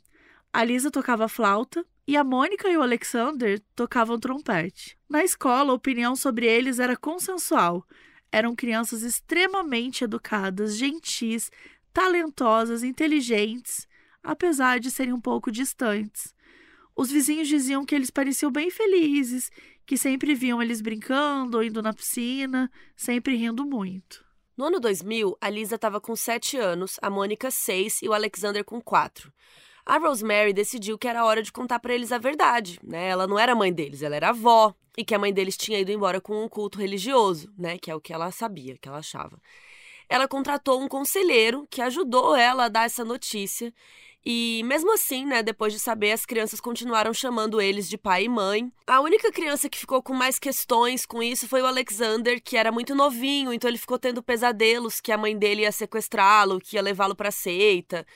[0.52, 4.96] A Lisa tocava flauta e a Mônica e o Alexander tocavam trompete.
[5.08, 7.84] Na escola, a opinião sobre eles era consensual.
[8.30, 11.50] Eram crianças extremamente educadas, gentis,
[11.92, 13.86] talentosas, inteligentes,
[14.22, 16.34] apesar de serem um pouco distantes.
[16.96, 19.50] Os vizinhos diziam que eles pareciam bem felizes,
[19.84, 24.24] que sempre viam eles brincando ou indo na piscina, sempre rindo muito.
[24.56, 28.64] No ano 2000, a Lisa estava com 7 anos, a Mônica 6 e o Alexander
[28.64, 29.32] com 4
[29.86, 33.08] a Rosemary decidiu que era hora de contar para eles a verdade, né?
[33.08, 35.92] Ela não era mãe deles, ela era avó e que a mãe deles tinha ido
[35.92, 37.76] embora com um culto religioso, né?
[37.78, 39.38] Que é o que ela sabia, que ela achava.
[40.08, 43.72] Ela contratou um conselheiro que ajudou ela a dar essa notícia.
[44.26, 48.28] E mesmo assim, né, depois de saber, as crianças continuaram chamando eles de pai e
[48.28, 48.72] mãe.
[48.86, 52.72] A única criança que ficou com mais questões com isso foi o Alexander, que era
[52.72, 56.82] muito novinho, então ele ficou tendo pesadelos que a mãe dele ia sequestrá-lo, que ia
[56.82, 58.06] levá-lo para seita.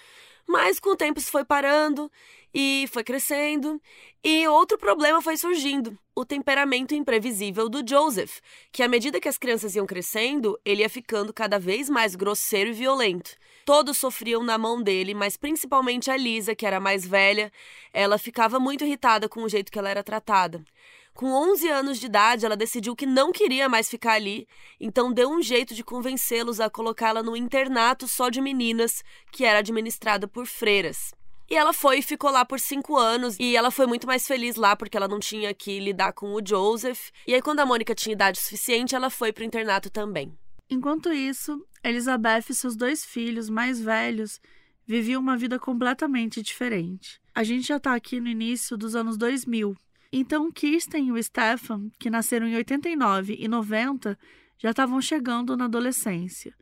[0.47, 2.11] Mas com o tempo isso foi parando
[2.55, 3.79] e foi crescendo.
[4.25, 8.41] E outro problema foi surgindo: o temperamento imprevisível do Joseph,
[8.73, 12.71] que à medida que as crianças iam crescendo, ele ia ficando cada vez mais grosseiro
[12.71, 13.37] e violento.
[13.69, 17.53] Todos sofriam na mão dele, mas principalmente a Lisa, que era mais velha,
[17.93, 20.65] ela ficava muito irritada com o jeito que ela era tratada.
[21.13, 24.49] Com 11 anos de idade, ela decidiu que não queria mais ficar ali,
[24.81, 29.59] então deu um jeito de convencê-los a colocá-la no internato só de meninas, que era
[29.59, 31.13] administrado por freiras.
[31.51, 33.37] E ela foi e ficou lá por cinco anos.
[33.39, 36.41] E ela foi muito mais feliz lá porque ela não tinha que lidar com o
[36.43, 37.11] Joseph.
[37.27, 40.35] E aí, quando a Mônica tinha idade suficiente, ela foi pro internato também.
[40.71, 44.41] Enquanto isso, Elizabeth e seus dois filhos mais velhos
[44.87, 47.21] viviam uma vida completamente diferente.
[47.35, 49.77] A gente já tá aqui no início dos anos 2000,
[50.11, 54.19] então, Kirsten e o Stefan, que nasceram em 89 e 90,
[54.57, 56.55] já estavam chegando na adolescência.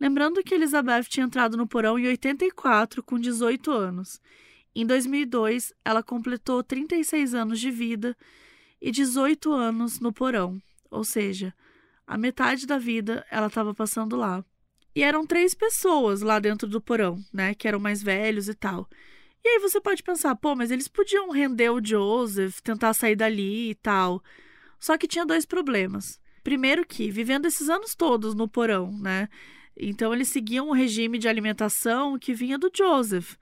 [0.00, 4.20] Lembrando que Elizabeth tinha entrado no porão em 84, com 18 anos.
[4.74, 8.16] Em 2002, ela completou 36 anos de vida
[8.80, 11.54] e 18 anos no porão, ou seja,
[12.12, 14.44] a metade da vida ela estava passando lá.
[14.94, 18.86] E eram três pessoas lá dentro do porão, né, que eram mais velhos e tal.
[19.42, 23.70] E aí você pode pensar, pô, mas eles podiam render o Joseph, tentar sair dali
[23.70, 24.22] e tal.
[24.78, 26.20] Só que tinha dois problemas.
[26.44, 29.26] Primeiro que, vivendo esses anos todos no porão, né?
[29.74, 33.36] Então eles seguiam um regime de alimentação que vinha do Joseph.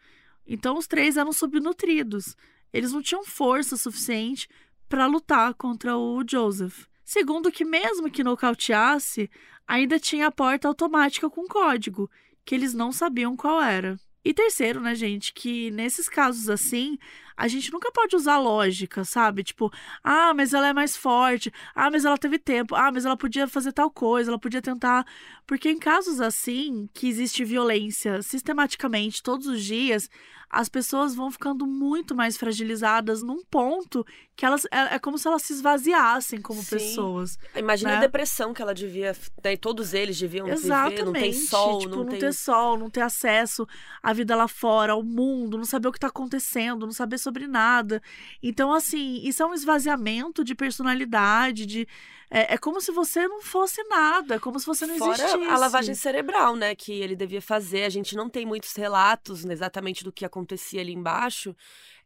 [0.47, 2.37] Então os três eram subnutridos.
[2.73, 4.49] Eles não tinham força suficiente
[4.89, 6.89] para lutar contra o Joseph.
[7.13, 9.29] Segundo que mesmo que nocauteasse,
[9.67, 12.09] ainda tinha a porta automática com código,
[12.45, 13.99] que eles não sabiam qual era.
[14.25, 16.97] E terceiro, né, gente, que nesses casos assim,
[17.41, 19.43] a gente nunca pode usar lógica, sabe?
[19.43, 19.73] Tipo,
[20.05, 23.49] ah, mas ela é mais forte, ah, mas ela teve tempo, ah, mas ela podia
[23.49, 25.07] fazer tal coisa, ela podia tentar.
[25.47, 30.11] Porque em casos assim, que existe violência sistematicamente todos os dias,
[30.51, 35.29] as pessoas vão ficando muito mais fragilizadas num ponto que elas é, é como se
[35.29, 36.71] elas se esvaziassem como Sim.
[36.71, 37.39] pessoas.
[37.55, 37.97] Imagina né?
[37.99, 40.97] a depressão que ela devia, né, todos eles deviam Exatamente.
[40.97, 42.19] viver, não tem sol, tipo, não, não tem...
[42.19, 43.65] ter sol, não ter acesso
[44.03, 47.30] à vida lá fora, ao mundo, não saber o que está acontecendo, não saber sobre
[47.47, 48.03] nada.
[48.43, 51.87] Então, assim, isso é um esvaziamento de personalidade, de
[52.31, 55.51] é, é, como se você não fosse nada, como se você não Fora existisse.
[55.51, 57.83] a lavagem cerebral, né, que ele devia fazer.
[57.83, 61.57] A gente não tem muitos relatos exatamente do que acontecia ali embaixo.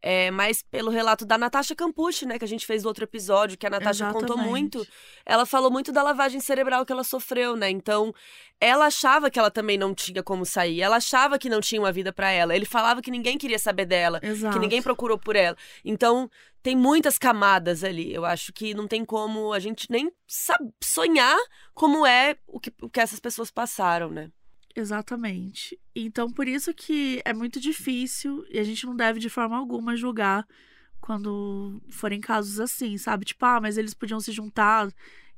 [0.01, 3.57] É, mas pelo relato da Natasha Campucci, né, que a gente fez no outro episódio,
[3.57, 4.27] que a Natasha Exatamente.
[4.27, 4.87] contou muito,
[5.25, 7.69] ela falou muito da lavagem cerebral que ela sofreu, né?
[7.69, 8.13] Então,
[8.59, 11.91] ela achava que ela também não tinha como sair, ela achava que não tinha uma
[11.91, 12.55] vida para ela.
[12.55, 14.53] Ele falava que ninguém queria saber dela, Exato.
[14.53, 15.57] que ninguém procurou por ela.
[15.83, 16.29] Então,
[16.65, 18.11] tem muitas camadas ali.
[18.11, 20.11] Eu acho que não tem como a gente nem
[20.83, 21.37] sonhar
[21.75, 24.31] como é o que, o que essas pessoas passaram, né?
[24.75, 25.79] Exatamente.
[25.95, 29.95] Então, por isso que é muito difícil e a gente não deve de forma alguma
[29.95, 30.43] julgar
[30.99, 33.25] quando forem casos assim, sabe?
[33.25, 34.91] Tipo, ah, mas eles podiam se juntar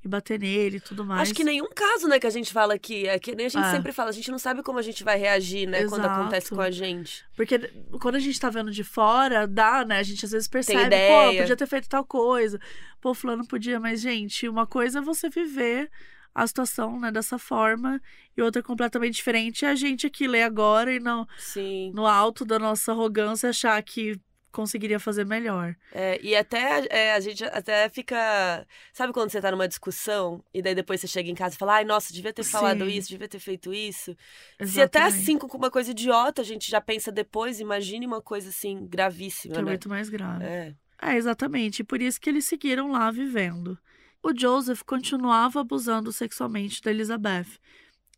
[0.04, 1.24] e bater nele e tudo mais.
[1.24, 3.66] Acho que nenhum caso, né, que a gente fala aqui, é que nem a gente
[3.66, 3.72] é.
[3.72, 6.02] sempre fala, a gente não sabe como a gente vai reagir, né, Exato.
[6.02, 7.26] quando acontece com a gente.
[7.36, 7.60] Porque
[8.02, 11.38] quando a gente tá vendo de fora, dá, né, a gente às vezes percebe, pô,
[11.38, 12.60] podia ter feito tal coisa,
[13.02, 15.90] pô, fulano podia, mas gente, uma coisa é você viver
[16.34, 18.00] a situação, né, dessa forma,
[18.38, 21.92] e outra completamente diferente é a gente aqui ler agora e não Sim.
[21.96, 24.20] no alto da nossa arrogância achar que
[24.58, 25.76] conseguiria fazer melhor.
[25.92, 28.66] É, e até é, a gente até fica.
[28.92, 31.76] Sabe quando você tá numa discussão e daí depois você chega em casa e fala,
[31.76, 32.54] ai, nossa, devia ter Sim.
[32.54, 34.18] falado isso, devia ter feito isso.
[34.60, 34.74] Exatamente.
[34.74, 38.50] Se até assim com uma coisa idiota a gente já pensa depois, imagine uma coisa
[38.50, 39.54] assim gravíssima.
[39.54, 39.70] Que é né?
[39.70, 40.44] muito mais grave.
[40.44, 40.74] É.
[41.00, 41.82] é, exatamente.
[41.82, 43.78] E por isso que eles seguiram lá vivendo.
[44.24, 47.60] O Joseph continuava abusando sexualmente da Elizabeth.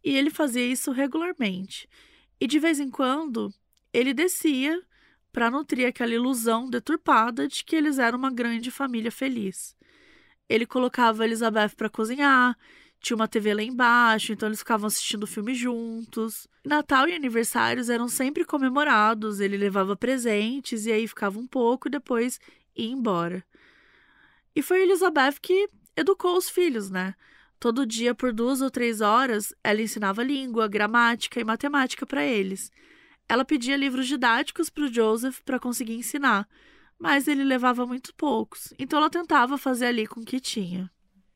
[0.02, 1.86] E ele fazia isso regularmente.
[2.40, 3.54] E de vez em quando,
[3.92, 4.82] ele descia
[5.32, 9.76] para nutrir aquela ilusão deturpada de que eles eram uma grande família feliz.
[10.48, 12.58] Ele colocava Elizabeth para cozinhar,
[13.00, 16.48] tinha uma TV lá embaixo, então eles ficavam assistindo filme juntos.
[16.66, 21.92] Natal e aniversários eram sempre comemorados, ele levava presentes e aí ficava um pouco e
[21.92, 22.40] depois
[22.76, 23.44] ia embora.
[24.56, 27.14] E foi Elizabeth que educou os filhos, né?
[27.60, 32.72] Todo dia, por duas ou três horas, ela ensinava língua, gramática e matemática para eles.
[33.30, 36.50] Ela pedia livros didáticos para o Joseph para conseguir ensinar,
[36.98, 40.92] mas ele levava muito poucos, então ela tentava fazer ali com o que tinha.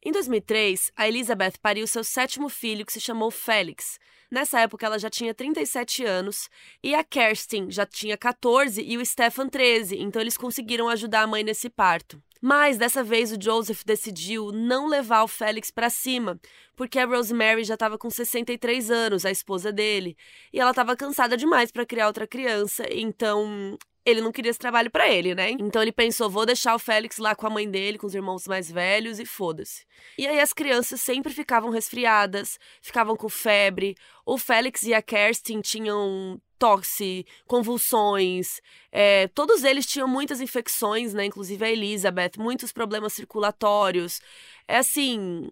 [0.06, 3.98] Em 2003, a Elizabeth pariu seu sétimo filho, que se chamou Félix.
[4.30, 6.50] Nessa época, ela já tinha 37 anos
[6.84, 11.28] e a Kerstin já tinha 14 e o Stefan 13, então eles conseguiram ajudar a
[11.28, 12.22] mãe nesse parto.
[12.42, 16.38] Mas dessa vez o Joseph decidiu não levar o Félix para cima,
[16.76, 20.18] porque a Rosemary já estava com 63 anos, a esposa dele,
[20.52, 24.92] e ela estava cansada demais para criar outra criança, então ele não queria esse trabalho
[24.92, 25.52] para ele, né?
[25.52, 28.48] Então ele pensou, vou deixar o Félix lá com a mãe dele, com os irmãos
[28.48, 29.86] mais velhos e foda-se.
[30.18, 33.96] E aí as crianças sempre ficavam resfriadas, ficavam com febre.
[34.26, 38.62] O Félix e a Kerstin tinham tosse, convulsões.
[38.92, 41.26] É, todos eles tinham muitas infecções, né?
[41.26, 44.22] Inclusive a Elizabeth, muitos problemas circulatórios.
[44.68, 45.50] É assim,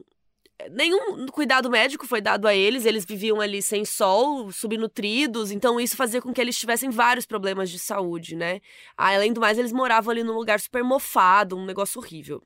[0.70, 5.96] nenhum cuidado médico foi dado a eles, eles viviam ali sem sol, subnutridos, então isso
[5.96, 8.60] fazia com que eles tivessem vários problemas de saúde, né?
[8.96, 12.42] Além do mais, eles moravam ali num lugar super mofado, um negócio horrível.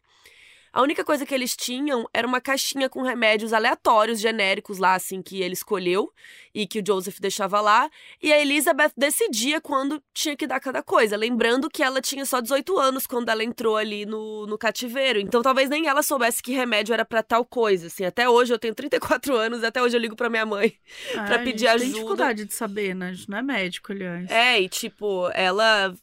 [0.76, 5.22] A única coisa que eles tinham era uma caixinha com remédios aleatórios, genéricos lá, assim,
[5.22, 6.12] que ele escolheu
[6.54, 7.90] e que o Joseph deixava lá.
[8.22, 11.16] E a Elizabeth decidia quando tinha que dar cada coisa.
[11.16, 15.18] Lembrando que ela tinha só 18 anos quando ela entrou ali no, no cativeiro.
[15.18, 18.04] Então talvez nem ela soubesse que remédio era para tal coisa, assim.
[18.04, 20.78] Até hoje eu tenho 34 anos até hoje eu ligo pra minha mãe
[21.16, 21.86] ah, para pedir ajuda.
[21.86, 23.12] Tem dificuldade de saber, né?
[23.12, 24.30] A gente não é médico, aliás.
[24.30, 25.96] É, e tipo, ela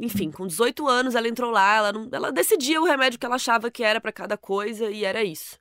[0.00, 3.36] enfim, com 18 anos ela entrou lá, ela, não, ela decidia o remédio que ela
[3.36, 5.58] achava que era para cada coisa e era isso.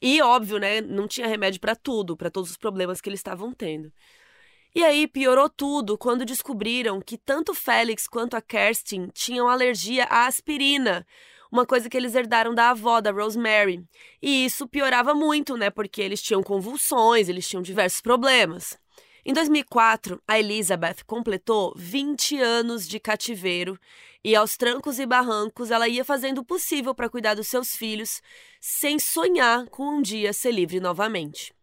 [0.00, 3.52] E óbvio, né, não tinha remédio para tudo, para todos os problemas que eles estavam
[3.52, 3.92] tendo.
[4.74, 10.26] E aí piorou tudo quando descobriram que tanto Félix quanto a Kerstin tinham alergia à
[10.26, 11.06] aspirina,
[11.50, 13.84] uma coisa que eles herdaram da avó, da Rosemary.
[14.22, 18.78] E isso piorava muito, né, porque eles tinham convulsões, eles tinham diversos problemas.
[19.30, 23.78] Em 2004, a Elizabeth completou 20 anos de cativeiro
[24.24, 28.20] e, aos trancos e barrancos, ela ia fazendo o possível para cuidar dos seus filhos,
[28.60, 31.54] sem sonhar com um dia ser livre novamente.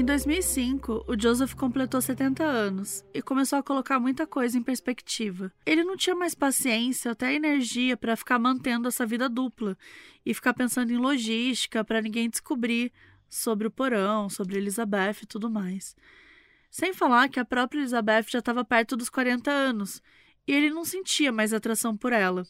[0.00, 5.52] Em 2005, o Joseph completou 70 anos e começou a colocar muita coisa em perspectiva.
[5.66, 9.76] Ele não tinha mais paciência, até energia para ficar mantendo essa vida dupla
[10.24, 12.90] e ficar pensando em logística para ninguém descobrir
[13.28, 15.94] sobre o porão, sobre Elizabeth e tudo mais.
[16.70, 20.00] Sem falar que a própria Elizabeth já estava perto dos 40 anos
[20.48, 22.46] e ele não sentia mais atração por ela.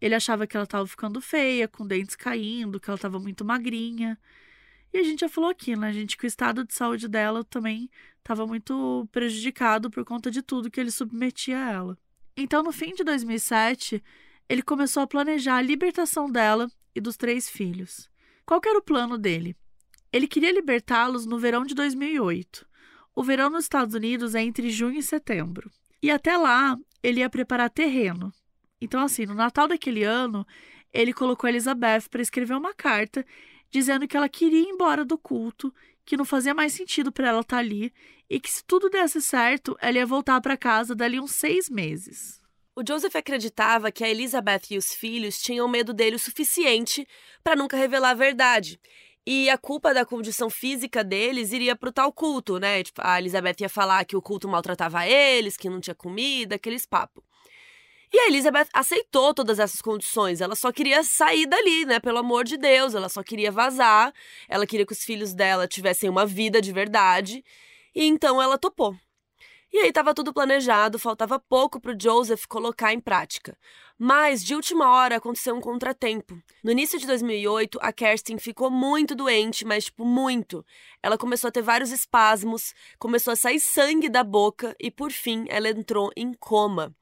[0.00, 4.18] Ele achava que ela estava ficando feia, com dentes caindo, que ela estava muito magrinha.
[4.96, 7.90] E a gente já falou aqui, né, gente, que o estado de saúde dela também
[8.16, 11.98] estava muito prejudicado por conta de tudo que ele submetia a ela.
[12.34, 14.02] Então, no fim de 2007,
[14.48, 18.08] ele começou a planejar a libertação dela e dos três filhos.
[18.46, 19.54] Qual era o plano dele?
[20.10, 22.66] Ele queria libertá-los no verão de 2008.
[23.14, 25.70] O verão nos Estados Unidos é entre junho e setembro.
[26.02, 28.32] E até lá, ele ia preparar terreno.
[28.80, 30.46] Então, assim, no Natal daquele ano,
[30.90, 33.22] ele colocou a Elizabeth para escrever uma carta
[33.76, 35.70] dizendo que ela queria ir embora do culto,
[36.02, 37.92] que não fazia mais sentido para ela estar tá ali
[38.28, 42.40] e que se tudo desse certo, ela ia voltar para casa dali uns seis meses.
[42.74, 47.06] O Joseph acreditava que a Elizabeth e os filhos tinham medo dele o suficiente
[47.44, 48.80] para nunca revelar a verdade.
[49.26, 52.82] E a culpa da condição física deles iria pro tal culto, né?
[52.82, 56.86] Tipo, a Elizabeth ia falar que o culto maltratava eles, que não tinha comida, aqueles
[56.86, 57.22] papos.
[58.12, 60.40] E a Elizabeth aceitou todas essas condições.
[60.40, 61.98] Ela só queria sair dali, né?
[62.00, 62.94] Pelo amor de Deus.
[62.94, 64.12] Ela só queria vazar.
[64.48, 67.44] Ela queria que os filhos dela tivessem uma vida de verdade.
[67.94, 68.96] E então ela topou.
[69.72, 73.58] E aí estava tudo planejado, faltava pouco para o Joseph colocar em prática.
[73.98, 76.40] Mas, de última hora, aconteceu um contratempo.
[76.62, 80.64] No início de 2008, a Kerstin ficou muito doente, mas, tipo, muito.
[81.02, 85.46] Ela começou a ter vários espasmos, começou a sair sangue da boca e, por fim,
[85.48, 86.94] ela entrou em coma.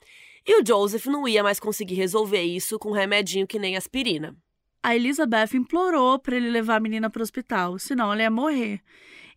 [0.46, 4.36] E o Joseph não ia mais conseguir resolver isso com um remedinho que nem aspirina.
[4.82, 8.82] A Elizabeth implorou para ele levar a menina para o hospital, senão ela ia morrer.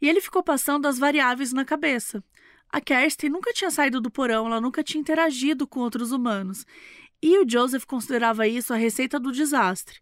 [0.01, 2.21] E ele ficou passando as variáveis na cabeça.
[2.69, 6.65] A Kerstin nunca tinha saído do porão, ela nunca tinha interagido com outros humanos.
[7.21, 9.99] E o Joseph considerava isso a receita do desastre.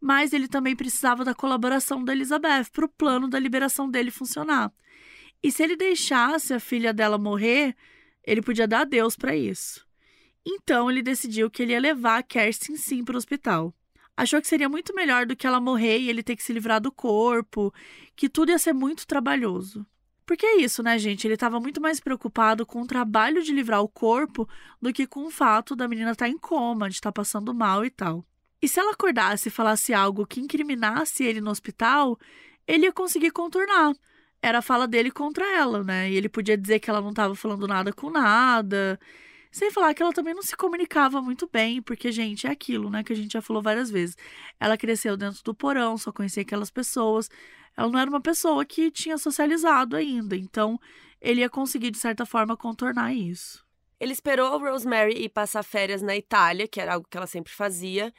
[0.00, 4.72] Mas ele também precisava da colaboração da Elizabeth para o plano da liberação dele funcionar.
[5.40, 7.76] E se ele deixasse a filha dela morrer,
[8.24, 9.88] ele podia dar adeus para isso.
[10.46, 13.74] Então ele decidiu que ele ia levar a Kerstin sim para o hospital.
[14.16, 16.80] Achou que seria muito melhor do que ela morrer e ele ter que se livrar
[16.80, 17.72] do corpo,
[18.14, 19.86] que tudo ia ser muito trabalhoso.
[20.26, 21.26] Porque é isso, né, gente?
[21.26, 24.48] Ele estava muito mais preocupado com o trabalho de livrar o corpo
[24.80, 27.52] do que com o fato da menina estar tá em coma, de estar tá passando
[27.52, 28.24] mal e tal.
[28.62, 32.18] E se ela acordasse e falasse algo que incriminasse ele no hospital,
[32.66, 33.92] ele ia conseguir contornar.
[34.42, 36.10] Era a fala dele contra ela, né?
[36.10, 39.00] E ele podia dizer que ela não estava falando nada com nada.
[39.50, 43.02] Sem falar que ela também não se comunicava muito bem, porque, gente, é aquilo, né,
[43.02, 44.16] que a gente já falou várias vezes.
[44.58, 47.28] Ela cresceu dentro do porão, só conhecia aquelas pessoas
[47.76, 50.78] ela não era uma pessoa que tinha socializado ainda, então
[51.20, 53.64] ele ia conseguir, de certa forma, contornar isso.
[53.98, 58.12] Ele esperou Rosemary ir passar férias na Itália, que era algo que ela sempre fazia.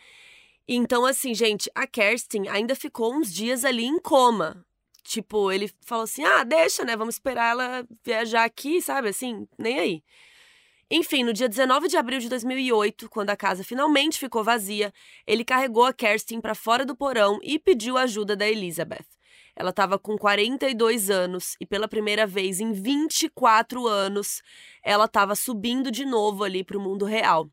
[0.67, 4.63] Então, assim, gente, a Kerstin ainda ficou uns dias ali em coma.
[5.03, 6.95] Tipo, ele falou assim: ah, deixa, né?
[6.95, 9.09] Vamos esperar ela viajar aqui, sabe?
[9.09, 10.03] Assim, nem aí.
[10.93, 14.91] Enfim, no dia 19 de abril de 2008, quando a casa finalmente ficou vazia,
[15.25, 19.05] ele carregou a Kerstin para fora do porão e pediu ajuda da Elizabeth.
[19.55, 24.41] Ela estava com 42 anos e pela primeira vez em 24 anos
[24.83, 27.49] ela estava subindo de novo ali para o mundo real.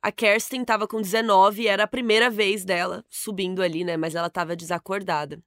[0.00, 3.96] A Kerstin estava com 19 e era a primeira vez dela subindo ali, né?
[3.96, 5.42] Mas ela estava desacordada.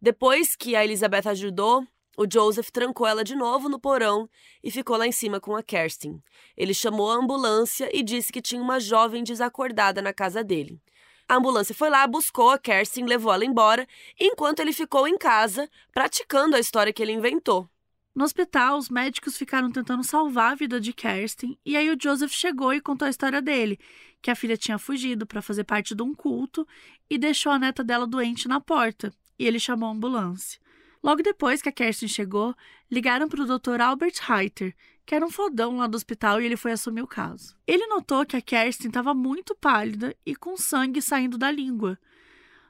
[0.00, 1.84] Depois que a Elizabeth ajudou,
[2.16, 4.28] o Joseph trancou ela de novo no porão
[4.62, 6.22] e ficou lá em cima com a Kerstin.
[6.56, 10.80] Ele chamou a ambulância e disse que tinha uma jovem desacordada na casa dele.
[11.28, 13.86] A ambulância foi lá, buscou a Kerstin, levou ela embora,
[14.20, 17.68] enquanto ele ficou em casa praticando a história que ele inventou.
[18.14, 22.30] No hospital, os médicos ficaram tentando salvar a vida de Kerstin, e aí o Joseph
[22.30, 23.76] chegou e contou a história dele,
[24.22, 26.66] que a filha tinha fugido para fazer parte de um culto
[27.10, 30.60] e deixou a neta dela doente na porta, e ele chamou a ambulância.
[31.04, 32.56] Logo depois que a Kerstin chegou,
[32.90, 33.78] ligaram para o Dr.
[33.78, 34.74] Albert Reiter,
[35.04, 37.54] que era um fodão lá do hospital e ele foi assumir o caso.
[37.66, 41.98] Ele notou que a Kerstin estava muito pálida e com sangue saindo da língua.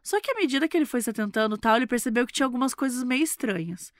[0.02, 2.74] Só que à medida que ele foi se atentando tal, ele percebeu que tinha algumas
[2.74, 3.92] coisas meio estranhas.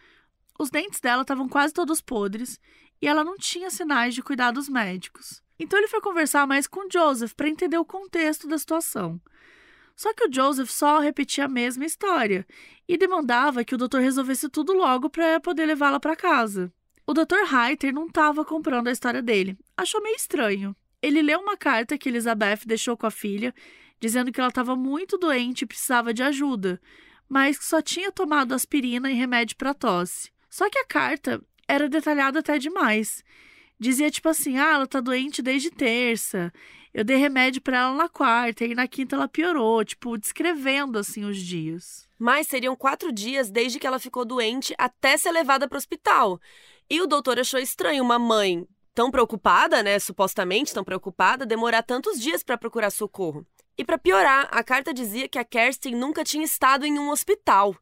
[0.59, 2.59] Os dentes dela estavam quase todos podres
[3.01, 5.45] e ela não tinha sinais de cuidados médicos.
[5.61, 9.21] Então ele foi conversar mais com Joseph para entender o contexto da situação.
[9.97, 12.47] Só que o Joseph só repetia a mesma história
[12.89, 16.73] e demandava que o doutor resolvesse tudo logo para poder levá-la para casa.
[17.07, 17.45] O Dr.
[17.49, 19.59] Reiter não estava comprando a história dele.
[19.77, 20.75] Achou meio estranho.
[21.03, 23.55] Ele leu uma carta que Elizabeth deixou com a filha,
[24.01, 26.81] dizendo que ela estava muito doente e precisava de ajuda,
[27.29, 30.31] mas que só tinha tomado aspirina e remédio para tosse.
[30.49, 33.23] Só que a carta era detalhada até demais.
[33.79, 36.53] Dizia tipo assim: "Ah, ela tá doente desde terça.
[36.95, 41.25] Eu dei remédio para ela na quarta e na quinta ela piorou", tipo descrevendo assim
[41.25, 42.09] os dias.
[42.17, 46.41] Mas seriam quatro dias desde que ela ficou doente até ser levada para o hospital.
[46.89, 48.65] E o doutor achou estranho uma mãe
[48.95, 53.45] tão preocupada, né, supostamente tão preocupada, demorar tantos dias para procurar socorro.
[53.77, 57.75] E para piorar, a carta dizia que a Kerstin nunca tinha estado em um hospital.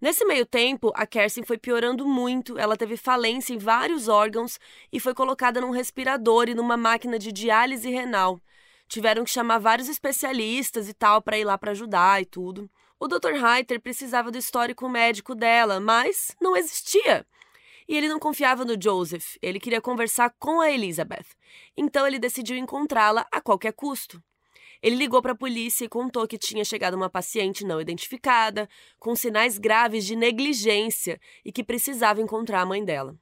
[0.00, 4.58] Nesse meio tempo, a Kerstin foi piorando muito, ela teve falência em vários órgãos
[4.90, 8.40] e foi colocada num respirador e numa máquina de diálise renal.
[8.88, 12.70] Tiveram que chamar vários especialistas e tal para ir lá para ajudar e tudo.
[12.98, 13.32] O Dr.
[13.32, 17.26] Reiter precisava do histórico médico dela, mas não existia.
[17.86, 21.26] E ele não confiava no Joseph, ele queria conversar com a Elizabeth.
[21.76, 24.22] Então ele decidiu encontrá-la a qualquer custo.
[24.82, 28.68] Ele ligou para a polícia e contou que tinha chegado uma paciente não identificada,
[28.98, 33.16] com sinais graves de negligência e que precisava encontrar a mãe dela.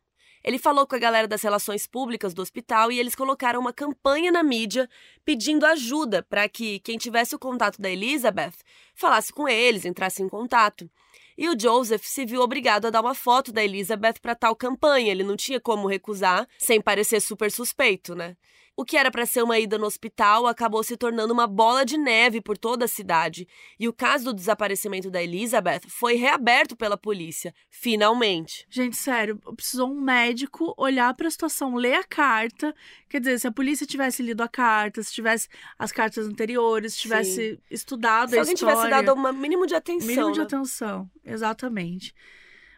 [0.45, 4.31] Ele falou com a galera das relações públicas do hospital e eles colocaram uma campanha
[4.31, 4.89] na mídia
[5.25, 8.55] pedindo ajuda para que quem tivesse o contato da Elizabeth
[8.95, 10.89] falasse com eles, entrasse em contato.
[11.37, 15.13] E o Joseph se viu obrigado a dar uma foto da Elizabeth para tal campanha.
[15.13, 18.37] Ele não tinha como recusar sem parecer super suspeito, né?
[18.79, 21.99] O que era para ser uma ida no hospital acabou se tornando uma bola de
[21.99, 23.45] neve por toda a cidade,
[23.77, 28.65] e o caso do desaparecimento da Elizabeth foi reaberto pela polícia, finalmente.
[28.71, 32.73] Gente, sério, precisou um médico olhar para a situação, ler a carta.
[33.09, 37.01] Quer dizer, se a polícia tivesse lido a carta, se tivesse as cartas anteriores, se
[37.01, 37.59] tivesse Sim.
[37.69, 38.57] estudado se a história.
[38.59, 40.07] Se alguém tivesse dado um mínimo de atenção.
[40.07, 40.35] Mínimo né?
[40.35, 42.15] de atenção, exatamente.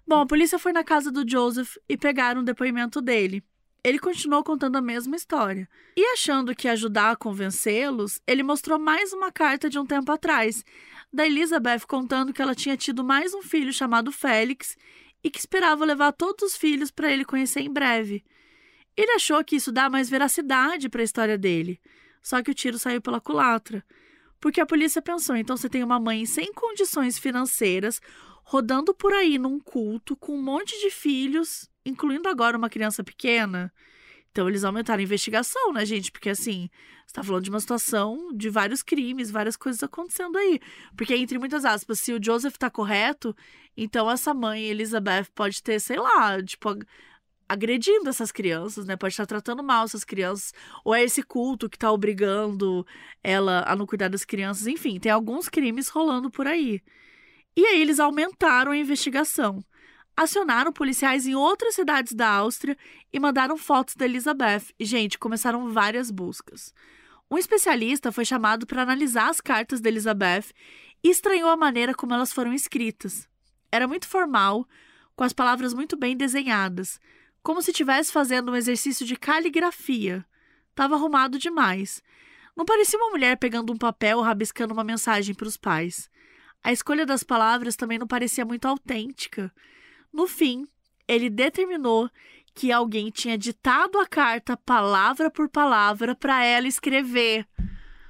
[0.09, 3.45] Bom, a polícia foi na casa do Joseph e pegaram o depoimento dele.
[3.83, 5.69] Ele continuou contando a mesma história.
[5.97, 10.13] E achando que ia ajudar a convencê-los, ele mostrou mais uma carta de um tempo
[10.13, 10.63] atrás,
[11.13, 14.77] da Elizabeth contando que ela tinha tido mais um filho chamado Félix
[15.25, 18.23] e que esperava levar todos os filhos para ele conhecer em breve.
[18.97, 21.81] Ele achou que isso dá mais veracidade para a história dele.
[22.23, 23.83] Só que o tiro saiu pela culatra.
[24.39, 28.01] Porque a polícia pensou: então você tem uma mãe sem condições financeiras,
[28.45, 33.73] rodando por aí num culto com um monte de filhos incluindo agora uma criança pequena.
[34.31, 36.13] Então eles aumentaram a investigação, né, gente?
[36.13, 36.71] Porque assim,
[37.11, 40.61] você tá falando de uma situação de vários crimes, várias coisas acontecendo aí.
[40.97, 43.35] Porque, entre muitas aspas, se o Joseph tá correto,
[43.77, 46.69] então essa mãe, Elizabeth, pode ter, sei lá, tipo,
[47.49, 48.97] agredindo essas crianças, né?
[48.97, 50.55] Pode estar tratando mal essas crianças.
[50.85, 52.87] Ou é esse culto que tá obrigando
[53.25, 54.69] ela a não cuidar das crianças.
[54.69, 56.81] Enfim, tem alguns crimes rolando por aí.
[57.57, 59.65] E aí eles aumentaram a investigação
[60.21, 62.77] acionaram policiais em outras cidades da Áustria
[63.11, 64.67] e mandaram fotos da Elizabeth.
[64.79, 66.75] E, gente, começaram várias buscas.
[67.31, 70.53] Um especialista foi chamado para analisar as cartas da Elizabeth
[71.03, 73.27] e estranhou a maneira como elas foram escritas.
[73.73, 74.69] Era muito formal,
[75.17, 77.01] com as palavras muito bem desenhadas,
[77.43, 80.23] como se estivesse fazendo um exercício de caligrafia.
[80.69, 82.03] Estava arrumado demais.
[82.55, 86.11] Não parecia uma mulher pegando um papel rabiscando uma mensagem para os pais.
[86.63, 89.51] A escolha das palavras também não parecia muito autêntica.
[90.13, 90.67] No fim,
[91.07, 92.11] ele determinou
[92.55, 97.47] que alguém tinha ditado a carta palavra por palavra para ela escrever.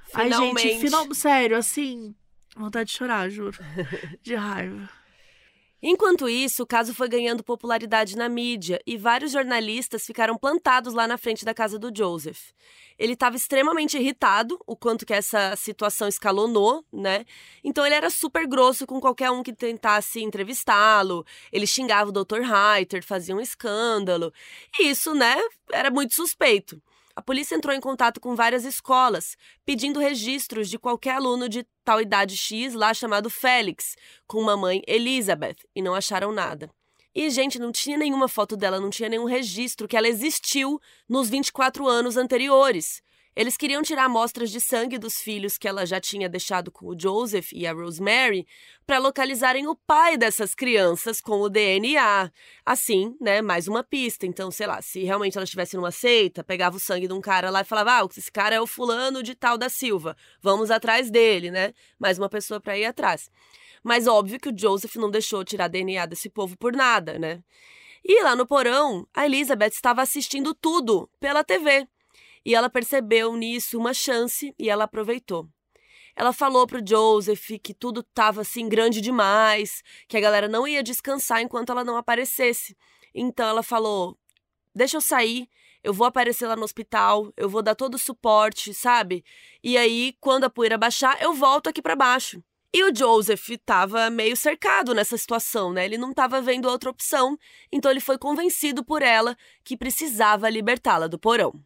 [0.05, 0.67] Finalmente.
[0.67, 2.13] Ai, gente, final, sério, assim,
[2.55, 3.57] vontade de chorar, juro.
[4.21, 4.89] De raiva.
[5.83, 11.07] Enquanto isso, o caso foi ganhando popularidade na mídia e vários jornalistas ficaram plantados lá
[11.07, 12.51] na frente da casa do Joseph.
[12.99, 17.25] Ele estava extremamente irritado, o quanto que essa situação escalonou, né?
[17.63, 21.25] Então ele era super grosso com qualquer um que tentasse entrevistá-lo.
[21.51, 22.41] Ele xingava o Dr.
[22.41, 24.31] Reiter, fazia um escândalo.
[24.79, 25.35] E isso, né,
[25.71, 26.79] era muito suspeito.
[27.15, 29.35] A polícia entrou em contato com várias escolas,
[29.65, 33.95] pedindo registros de qualquer aluno de tal idade X lá chamado Félix,
[34.27, 36.71] com uma mãe Elizabeth, e não acharam nada.
[37.13, 41.29] E, gente, não tinha nenhuma foto dela, não tinha nenhum registro que ela existiu nos
[41.29, 43.01] 24 anos anteriores.
[43.33, 46.99] Eles queriam tirar amostras de sangue dos filhos que ela já tinha deixado com o
[46.99, 48.45] Joseph e a Rosemary
[48.85, 52.29] para localizarem o pai dessas crianças com o DNA.
[52.65, 54.25] Assim, né, mais uma pista.
[54.25, 57.49] Então, sei lá, se realmente ela estivesse numa seita, pegava o sangue de um cara
[57.49, 60.17] lá e falava: "Ah, esse cara é o fulano de tal da Silva.
[60.41, 61.73] Vamos atrás dele", né?
[61.97, 63.29] Mais uma pessoa para ir atrás.
[63.81, 67.41] Mas óbvio que o Joseph não deixou tirar DNA desse povo por nada, né?
[68.03, 71.87] E lá no porão, a Elizabeth estava assistindo tudo pela TV.
[72.45, 75.47] E ela percebeu nisso uma chance e ela aproveitou.
[76.15, 80.83] Ela falou pro Joseph que tudo estava assim grande demais, que a galera não ia
[80.83, 82.75] descansar enquanto ela não aparecesse.
[83.13, 84.17] Então ela falou:
[84.75, 85.49] "Deixa eu sair,
[85.83, 89.23] eu vou aparecer lá no hospital, eu vou dar todo o suporte, sabe?
[89.63, 94.09] E aí, quando a poeira baixar, eu volto aqui para baixo." E o Joseph estava
[94.09, 95.83] meio cercado nessa situação, né?
[95.83, 97.37] Ele não estava vendo outra opção,
[97.69, 101.61] então ele foi convencido por ela que precisava libertá-la do porão.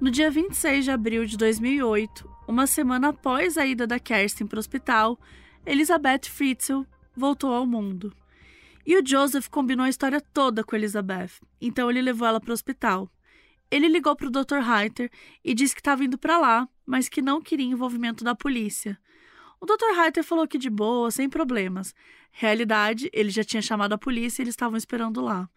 [0.00, 4.56] No dia 26 de abril de 2008, uma semana após a ida da Kerstin para
[4.56, 5.20] o hospital,
[5.64, 6.82] Elizabeth Fritzl
[7.14, 8.12] voltou ao mundo.
[8.84, 12.52] E o Joseph combinou a história toda com Elizabeth, então ele levou ela para o
[12.54, 13.08] hospital.
[13.70, 14.60] Ele ligou para o Dr.
[14.60, 15.10] Reiter
[15.44, 18.98] e disse que estava indo para lá, mas que não queria envolvimento da polícia.
[19.60, 19.94] O Dr.
[19.94, 21.94] Reiter falou que de boa, sem problemas.
[22.32, 25.48] Realidade, ele já tinha chamado a polícia e eles estavam esperando lá.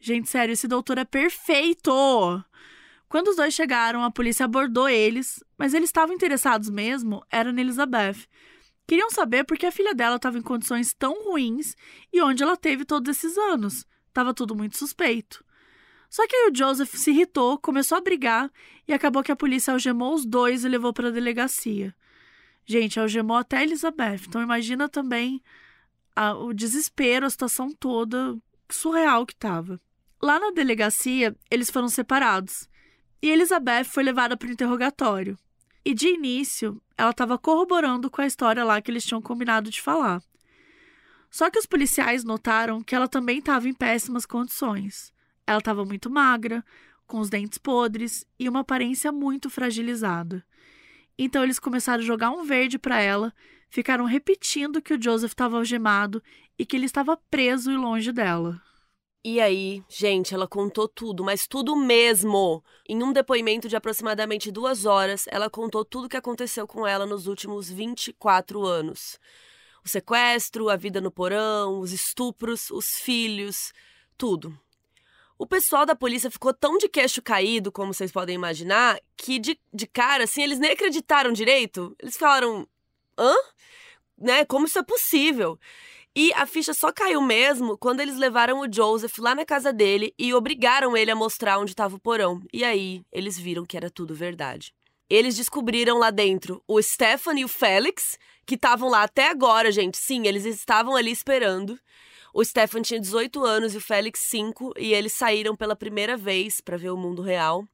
[0.00, 1.92] Gente, sério, esse doutor é perfeito!
[3.08, 7.60] Quando os dois chegaram, a polícia abordou eles, mas eles estavam interessados mesmo era na
[7.60, 8.26] Elizabeth.
[8.86, 11.76] Queriam saber por que a filha dela estava em condições tão ruins
[12.12, 13.86] e onde ela teve todos esses anos.
[14.12, 15.44] Tava tudo muito suspeito.
[16.10, 18.50] Só que aí o Joseph se irritou, começou a brigar
[18.86, 21.94] e acabou que a polícia algemou os dois e levou para a delegacia.
[22.66, 24.22] Gente, algemou até Elizabeth.
[24.28, 25.42] Então imagina também
[26.14, 28.36] a, o desespero, a situação toda
[28.70, 29.80] surreal que tava.
[30.22, 32.68] Lá na delegacia, eles foram separados
[33.20, 35.38] e Elizabeth foi levada para o interrogatório.
[35.84, 39.82] E de início, ela estava corroborando com a história lá que eles tinham combinado de
[39.82, 40.22] falar.
[41.30, 45.12] Só que os policiais notaram que ela também estava em péssimas condições.
[45.46, 46.64] Ela estava muito magra,
[47.06, 50.44] com os dentes podres e uma aparência muito fragilizada.
[51.18, 53.32] Então eles começaram a jogar um verde para ela,
[53.68, 56.22] ficaram repetindo que o Joseph estava algemado
[56.58, 58.60] e que ele estava preso e longe dela.
[59.26, 62.62] E aí, gente, ela contou tudo, mas tudo mesmo.
[62.86, 67.06] Em um depoimento de aproximadamente duas horas, ela contou tudo o que aconteceu com ela
[67.06, 69.18] nos últimos 24 anos:
[69.82, 73.72] o sequestro, a vida no porão, os estupros, os filhos,
[74.18, 74.54] tudo.
[75.36, 79.58] O pessoal da polícia ficou tão de queixo caído, como vocês podem imaginar, que de,
[79.72, 81.94] de cara, assim, eles nem acreditaram direito.
[82.00, 82.66] Eles falaram:
[83.18, 83.34] hã?
[84.16, 84.44] Né?
[84.44, 85.58] Como isso é possível?
[86.16, 90.14] E a ficha só caiu mesmo quando eles levaram o Joseph lá na casa dele
[90.16, 92.40] e obrigaram ele a mostrar onde estava o porão.
[92.52, 94.72] E aí eles viram que era tudo verdade.
[95.10, 98.16] Eles descobriram lá dentro o Stefan e o Félix,
[98.46, 99.98] que estavam lá até agora, gente.
[99.98, 101.78] Sim, eles estavam ali esperando.
[102.36, 106.60] O Stefan tinha 18 anos e o Félix 5, e eles saíram pela primeira vez
[106.60, 107.64] para ver o mundo real.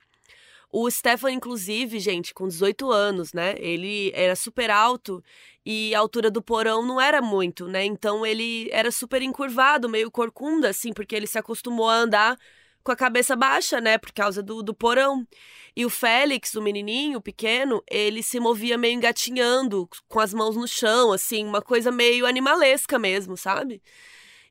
[0.71, 3.55] O Stefan, inclusive, gente, com 18 anos, né?
[3.57, 5.25] Ele era super alto
[5.65, 7.87] e a altura do porão não era muito, né?
[7.87, 12.39] Então ele era super encurvado, meio corcunda, assim, porque ele se acostumou a andar
[12.85, 13.97] com a cabeça baixa, né?
[13.97, 15.27] Por causa do, do porão.
[15.75, 20.69] E o Félix, o menininho pequeno, ele se movia meio engatinhando, com as mãos no
[20.69, 23.81] chão, assim, uma coisa meio animalesca mesmo, sabe?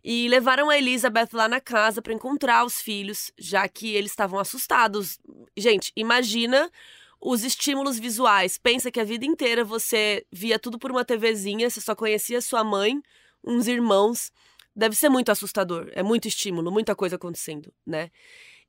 [0.04, 4.39] E levaram a Elizabeth lá na casa para encontrar os filhos, já que eles estavam
[4.39, 5.20] assustados.
[5.58, 6.72] Gente, imagina
[7.20, 8.58] os estímulos visuais.
[8.58, 12.64] Pensa que a vida inteira você via tudo por uma TVzinha, você só conhecia sua
[12.64, 13.02] mãe,
[13.43, 14.32] uns irmãos.
[14.76, 15.89] Deve ser muito assustador.
[15.93, 18.10] É muito estímulo, muita coisa acontecendo, né?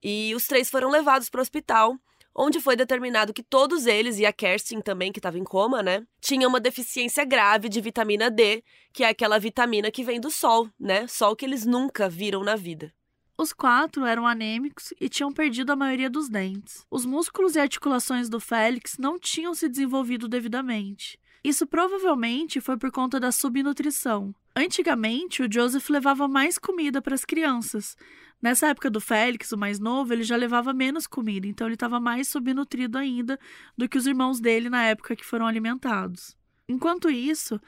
[0.03, 1.97] E os três foram levados para o hospital
[2.35, 6.07] onde foi determinado que todos eles, e a Kerstin também, que estava em coma, né,
[6.21, 8.63] tinham uma deficiência grave de vitamina D,
[8.93, 11.07] que é aquela vitamina que vem do sol, né?
[11.07, 12.93] Sol que eles nunca viram na vida.
[13.39, 16.85] Os quatro eram anêmicos e tinham perdido a maioria dos dentes.
[16.91, 21.19] Os músculos e articulações do Félix não tinham se desenvolvido devidamente.
[21.43, 24.35] Isso provavelmente foi por conta da subnutrição.
[24.55, 27.97] Antigamente, o Joseph levava mais comida para as crianças,
[28.43, 32.01] Nessa época do Félix, o mais novo, ele já levava menos comida, então ele estava
[32.01, 33.39] mais subnutrido ainda
[33.77, 36.37] do que os irmãos dele na época que foram alimentados.
[36.67, 37.61] Enquanto isso,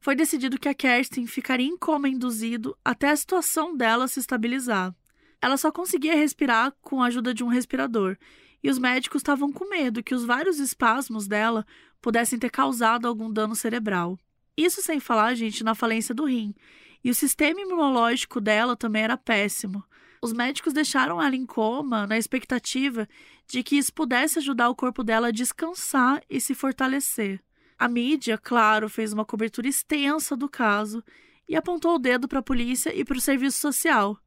[0.00, 4.94] foi decidido que a Kerstin ficaria em coma induzido até a situação dela se estabilizar.
[5.42, 8.16] Ela só conseguia respirar com a ajuda de um respirador,
[8.62, 11.66] e os médicos estavam com medo que os vários espasmos dela
[12.00, 14.18] pudessem ter causado algum dano cerebral.
[14.56, 16.54] Isso sem falar, gente, na falência do rim.
[17.02, 19.82] E o sistema imunológico dela também era péssimo.
[20.22, 23.08] Os médicos deixaram ela em coma na expectativa
[23.46, 27.42] de que isso pudesse ajudar o corpo dela a descansar e se fortalecer.
[27.78, 31.02] A mídia, claro, fez uma cobertura extensa do caso
[31.48, 34.18] e apontou o dedo para a polícia e para o serviço social.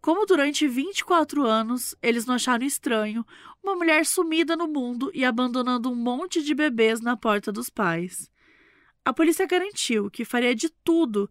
[0.00, 3.24] Como durante 24 anos eles não acharam estranho
[3.62, 8.28] uma mulher sumida no mundo e abandonando um monte de bebês na porta dos pais.
[9.04, 11.30] A polícia garantiu que faria de tudo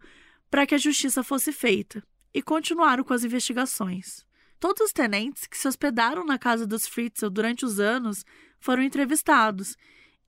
[0.50, 2.02] para que a justiça fosse feita,
[2.34, 4.26] e continuaram com as investigações.
[4.60, 8.24] Todos os tenentes que se hospedaram na casa dos Fritzl durante os anos
[8.60, 9.76] foram entrevistados,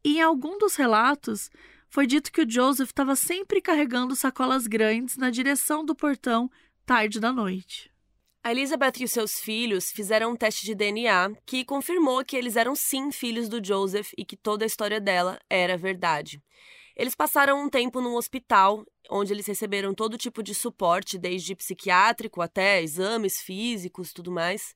[0.04, 1.50] e em algum dos relatos
[1.88, 6.50] foi dito que o Joseph estava sempre carregando sacolas grandes na direção do portão
[6.86, 7.94] tarde da noite.
[8.44, 12.58] A Elizabeth e os seus filhos fizeram um teste de DNA que confirmou que eles
[12.58, 16.42] eram sim filhos do Joseph e que toda a história dela era verdade.
[16.96, 22.42] Eles passaram um tempo num hospital, onde eles receberam todo tipo de suporte, desde psiquiátrico
[22.42, 24.76] até exames físicos tudo mais.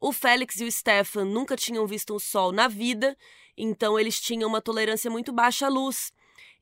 [0.00, 3.16] O Félix e o Stefan nunca tinham visto o sol na vida,
[3.56, 6.12] então eles tinham uma tolerância muito baixa à luz.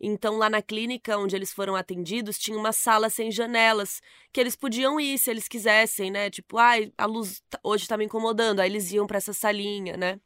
[0.01, 4.01] Então, lá na clínica onde eles foram atendidos, tinha uma sala sem janelas,
[4.33, 6.31] que eles podiam ir se eles quisessem, né?
[6.31, 8.61] Tipo, ai, a luz hoje está me incomodando.
[8.61, 10.21] Aí eles iam para essa salinha, né?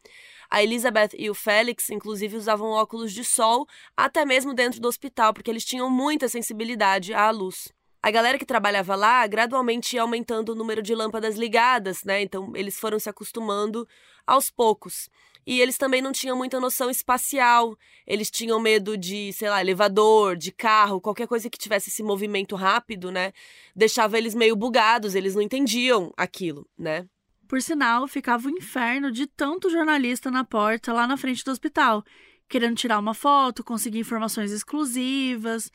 [0.51, 5.33] A Elizabeth e o Félix, inclusive, usavam óculos de sol, até mesmo dentro do hospital,
[5.33, 7.73] porque eles tinham muita sensibilidade à luz.
[8.03, 12.23] A galera que trabalhava lá gradualmente ia aumentando o número de lâmpadas ligadas, né?
[12.23, 13.87] Então eles foram se acostumando
[14.27, 15.09] aos poucos.
[15.47, 17.77] E eles também não tinham muita noção espacial.
[18.07, 22.57] Eles tinham medo de, sei lá, elevador, de carro, qualquer coisa que tivesse esse movimento
[22.57, 23.33] rápido, né?
[23.75, 27.07] Deixava eles meio bugados, eles não entendiam aquilo, né?
[27.51, 32.05] Por sinal, ficava o inferno de tanto jornalista na porta lá na frente do hospital,
[32.49, 35.69] querendo tirar uma foto, conseguir informações exclusivas.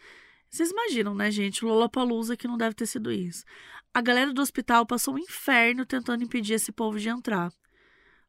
[0.50, 1.66] Vocês imaginam, né, gente?
[1.66, 3.44] Lollapalooza que não deve ter sido isso.
[3.94, 7.52] A galera do hospital passou um inferno tentando impedir esse povo de entrar.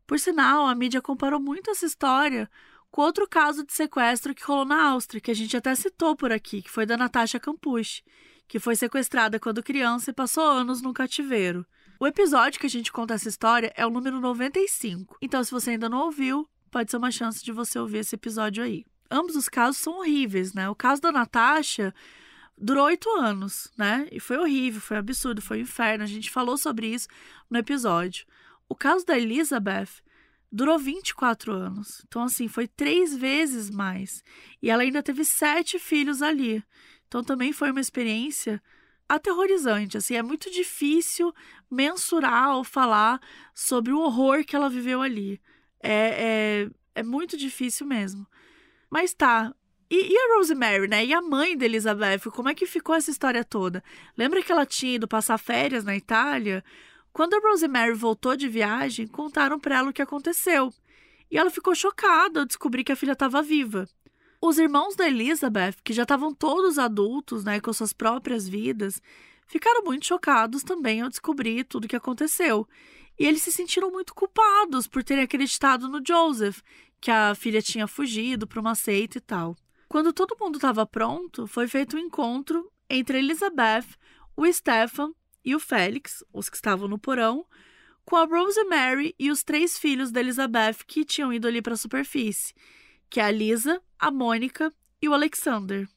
[0.08, 2.50] Por sinal, a mídia comparou muito essa história
[2.90, 6.32] com outro caso de sequestro que rolou na Áustria, que a gente até citou por
[6.32, 8.02] aqui, que foi da Natasha Campucci,
[8.48, 11.64] que foi sequestrada quando criança e passou anos no cativeiro.
[11.98, 15.16] O episódio que a gente conta essa história é o número 95.
[15.22, 18.62] Então, se você ainda não ouviu, pode ser uma chance de você ouvir esse episódio
[18.62, 18.84] aí.
[19.10, 20.68] Ambos os casos são horríveis, né?
[20.68, 21.94] O caso da Natasha
[22.58, 24.06] durou oito anos, né?
[24.12, 26.04] E foi horrível, foi absurdo, foi um inferno.
[26.04, 27.08] A gente falou sobre isso
[27.48, 28.26] no episódio.
[28.68, 30.02] O caso da Elizabeth
[30.52, 32.02] durou 24 anos.
[32.06, 34.22] Então, assim, foi três vezes mais.
[34.60, 36.62] E ela ainda teve sete filhos ali.
[37.08, 38.62] Então, também foi uma experiência
[39.08, 39.96] aterrorizante.
[39.96, 41.32] Assim, é muito difícil
[41.70, 43.20] mensurar ou falar
[43.54, 45.40] sobre o horror que ela viveu ali.
[45.82, 48.26] É, é, é muito difícil mesmo.
[48.90, 49.54] Mas tá.
[49.88, 51.04] E, e, a Rosemary, né?
[51.04, 52.30] E a mãe da Elizabeth?
[52.32, 53.82] Como é que ficou essa história toda?
[54.16, 56.64] Lembra que ela tinha ido passar férias na Itália?
[57.12, 60.72] Quando a Rosemary voltou de viagem, contaram para ela o que aconteceu.
[61.30, 63.88] E ela ficou chocada ao descobrir que a filha estava viva.
[64.40, 69.00] Os irmãos da Elizabeth, que já estavam todos adultos, né, com suas próprias vidas,
[69.46, 72.68] ficaram muito chocados também ao descobrir tudo o que aconteceu.
[73.18, 76.60] E eles se sentiram muito culpados por terem acreditado no Joseph,
[77.00, 79.56] que a filha tinha fugido para uma seita e tal.
[79.88, 83.86] Quando todo mundo estava pronto, foi feito um encontro entre Elizabeth,
[84.36, 85.12] o Stefan
[85.44, 87.46] e o Félix, os que estavam no porão,
[88.04, 91.78] com a Rosemary e os três filhos da Elizabeth que tinham ido ali para a
[91.78, 92.54] superfície,
[93.08, 95.88] que é a Lisa, a Mônica e o Alexander.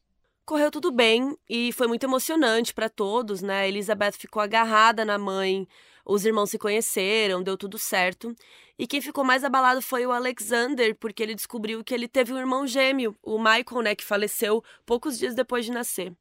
[0.46, 3.62] Correu tudo bem e foi muito emocionante para todos, né?
[3.62, 5.68] A Elizabeth ficou agarrada na mãe,
[6.06, 8.36] os irmãos se conheceram, deu tudo certo.
[8.78, 12.38] E quem ficou mais abalado foi o Alexander, porque ele descobriu que ele teve um
[12.38, 16.12] irmão gêmeo, o Michael, né, que faleceu poucos dias depois de nascer.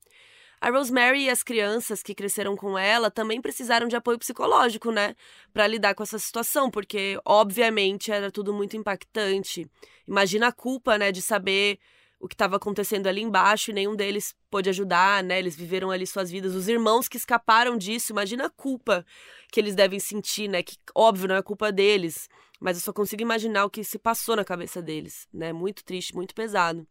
[0.60, 5.14] A Rosemary e as crianças que cresceram com ela também precisaram de apoio psicológico, né,
[5.52, 9.70] para lidar com essa situação, porque obviamente era tudo muito impactante.
[10.06, 11.78] Imagina a culpa, né, de saber
[12.20, 15.38] o que estava acontecendo ali embaixo e nenhum deles pôde ajudar, né?
[15.38, 16.54] Eles viveram ali suas vidas.
[16.54, 19.06] Os irmãos que escaparam disso, imagina a culpa
[19.52, 20.62] que eles devem sentir, né?
[20.62, 22.28] Que óbvio não é culpa deles,
[22.58, 25.52] mas eu só consigo imaginar o que se passou na cabeça deles, né?
[25.52, 26.86] Muito triste, muito pesado.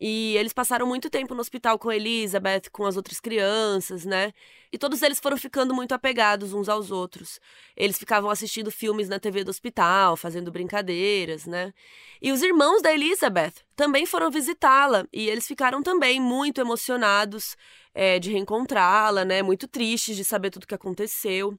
[0.00, 4.32] E eles passaram muito tempo no hospital com Elizabeth, com as outras crianças, né?
[4.70, 7.40] E todos eles foram ficando muito apegados uns aos outros.
[7.76, 11.72] Eles ficavam assistindo filmes na TV do hospital, fazendo brincadeiras, né?
[12.20, 17.56] E os irmãos da Elizabeth também foram visitá-la e eles ficaram também muito emocionados
[17.96, 19.42] é, de reencontrá-la, né?
[19.42, 21.58] Muito tristes de saber tudo o que aconteceu.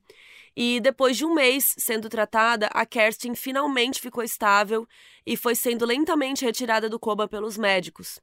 [0.56, 4.88] E depois de um mês sendo tratada, a Kerstin finalmente ficou estável
[5.26, 8.22] e foi sendo lentamente retirada do coma pelos médicos.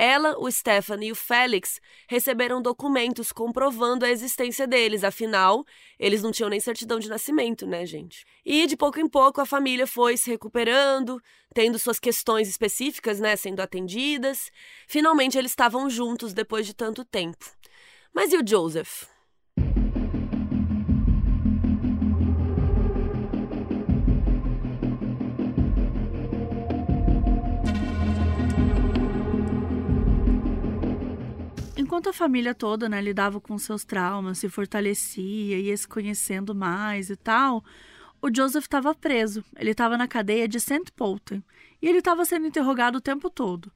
[0.00, 5.64] Ela, o Stefan e o Félix receberam documentos comprovando a existência deles, afinal,
[5.98, 8.24] eles não tinham nem certidão de nascimento, né, gente?
[8.46, 11.20] E de pouco em pouco a família foi se recuperando,
[11.52, 14.52] tendo suas questões específicas, né, sendo atendidas.
[14.86, 17.44] Finalmente eles estavam juntos depois de tanto tempo.
[18.14, 19.17] Mas e o Joseph?
[31.98, 37.10] Enquanto a família toda né, lidava com seus traumas, se fortalecia, ia se conhecendo mais
[37.10, 37.64] e tal,
[38.22, 39.44] o Joseph estava preso.
[39.56, 40.92] Ele estava na cadeia de St.
[40.94, 41.42] Polten
[41.82, 43.72] e ele estava sendo interrogado o tempo todo.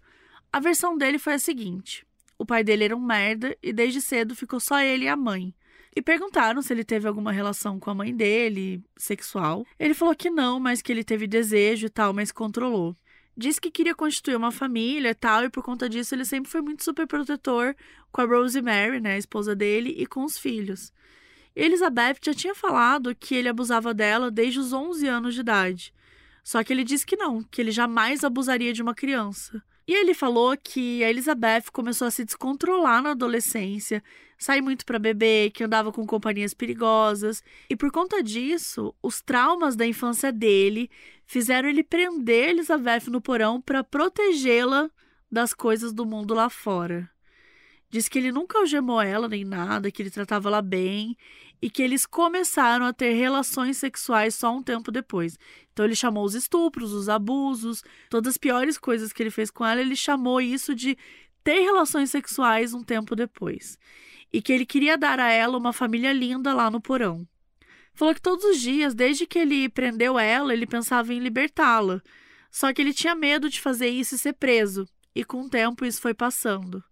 [0.52, 2.06] A versão dele foi a seguinte:
[2.38, 5.52] o pai dele era um merda e desde cedo ficou só ele e a mãe.
[5.94, 9.66] E perguntaram se ele teve alguma relação com a mãe dele, sexual.
[9.80, 12.96] Ele falou que não, mas que ele teve desejo e tal, mas controlou
[13.36, 16.60] disse que queria constituir uma família e tal, e por conta disso ele sempre foi
[16.60, 17.74] muito super protetor
[18.10, 20.92] com a Rosemary, né, a esposa dele, e com os filhos.
[21.54, 25.94] Elizabeth já tinha falado que ele abusava dela desde os 11 anos de idade.
[26.42, 29.62] Só que ele disse que não, que ele jamais abusaria de uma criança.
[29.86, 34.02] E ele falou que a Elizabeth começou a se descontrolar na adolescência,
[34.43, 39.76] sair muito para beber, que andava com companhias perigosas, e por conta disso, os traumas
[39.76, 40.90] da infância dele
[41.26, 44.90] fizeram ele prender Elizabeth no porão para protegê-la
[45.30, 47.09] das coisas do mundo lá fora.
[47.88, 51.16] Diz que ele nunca algemou ela nem nada, que ele tratava ela bem
[51.61, 55.38] e que eles começaram a ter relações sexuais só um tempo depois.
[55.72, 59.64] Então ele chamou os estupros, os abusos, todas as piores coisas que ele fez com
[59.64, 60.97] ela, ele chamou isso de
[61.45, 63.78] ter relações sexuais um tempo depois.
[64.32, 67.26] E que ele queria dar a ela uma família linda lá no porão.
[67.94, 72.02] Falou que todos os dias, desde que ele prendeu ela, ele pensava em libertá-la.
[72.50, 75.84] Só que ele tinha medo de fazer isso e ser preso, e com o tempo
[75.84, 76.82] isso foi passando.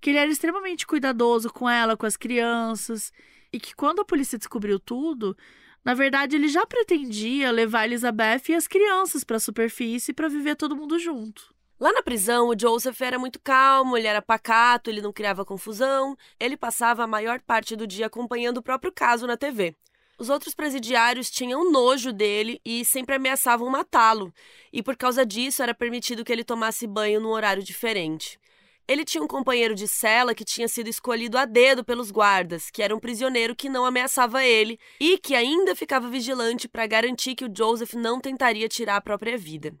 [0.00, 3.12] Que ele era extremamente cuidadoso com ela, com as crianças,
[3.52, 5.36] e que quando a polícia descobriu tudo,
[5.84, 10.56] na verdade ele já pretendia levar Elizabeth e as crianças para a superfície para viver
[10.56, 11.54] todo mundo junto.
[11.80, 16.14] Lá na prisão, o Joseph era muito calmo, ele era pacato, ele não criava confusão,
[16.38, 19.74] ele passava a maior parte do dia acompanhando o próprio caso na TV.
[20.18, 24.30] Os outros presidiários tinham nojo dele e sempre ameaçavam matá-lo,
[24.70, 28.38] e por causa disso era permitido que ele tomasse banho num horário diferente.
[28.86, 32.82] Ele tinha um companheiro de cela que tinha sido escolhido a dedo pelos guardas, que
[32.82, 37.46] era um prisioneiro que não ameaçava ele e que ainda ficava vigilante para garantir que
[37.46, 39.72] o Joseph não tentaria tirar a própria vida.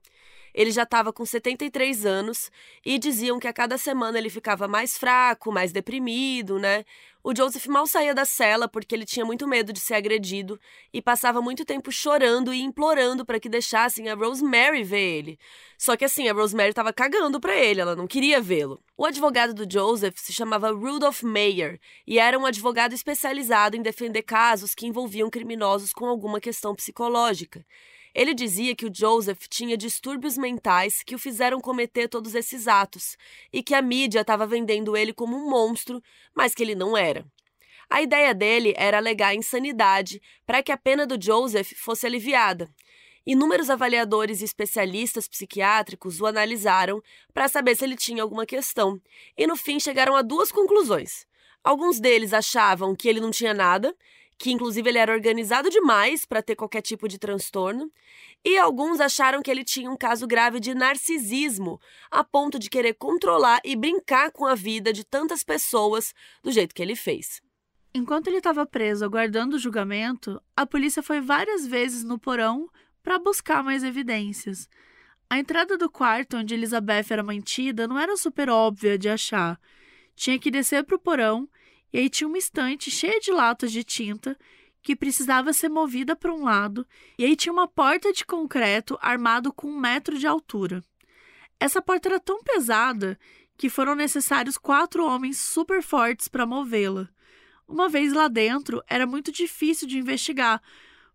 [0.54, 2.50] Ele já estava com 73 anos
[2.84, 6.84] e diziam que a cada semana ele ficava mais fraco, mais deprimido, né?
[7.22, 10.58] O Joseph mal saía da cela porque ele tinha muito medo de ser agredido
[10.90, 15.38] e passava muito tempo chorando e implorando para que deixassem a Rosemary ver ele.
[15.76, 18.82] Só que assim, a Rosemary estava cagando para ele, ela não queria vê-lo.
[18.96, 24.22] O advogado do Joseph se chamava Rudolph Mayer e era um advogado especializado em defender
[24.22, 27.66] casos que envolviam criminosos com alguma questão psicológica.
[28.14, 33.16] Ele dizia que o Joseph tinha distúrbios mentais que o fizeram cometer todos esses atos
[33.52, 36.02] e que a mídia estava vendendo ele como um monstro,
[36.34, 37.24] mas que ele não era.
[37.88, 42.68] A ideia dele era alegar insanidade para que a pena do Joseph fosse aliviada.
[43.26, 47.02] Inúmeros avaliadores e especialistas psiquiátricos o analisaram
[47.34, 49.00] para saber se ele tinha alguma questão,
[49.36, 51.26] e no fim chegaram a duas conclusões.
[51.62, 53.94] Alguns deles achavam que ele não tinha nada
[54.40, 57.92] que inclusive ele era organizado demais para ter qualquer tipo de transtorno,
[58.42, 61.78] e alguns acharam que ele tinha um caso grave de narcisismo,
[62.10, 66.74] a ponto de querer controlar e brincar com a vida de tantas pessoas do jeito
[66.74, 67.42] que ele fez.
[67.92, 72.66] Enquanto ele estava preso aguardando o julgamento, a polícia foi várias vezes no porão
[73.02, 74.70] para buscar mais evidências.
[75.28, 79.60] A entrada do quarto onde Elizabeth era mantida não era super óbvia de achar.
[80.16, 81.46] Tinha que descer para o porão
[81.92, 84.38] e aí tinha uma estante cheia de latas de tinta
[84.82, 86.86] que precisava ser movida para um lado,
[87.18, 90.82] e aí tinha uma porta de concreto armado com um metro de altura.
[91.58, 93.18] Essa porta era tão pesada
[93.56, 97.08] que foram necessários quatro homens super fortes para movê-la.
[97.68, 100.62] Uma vez lá dentro, era muito difícil de investigar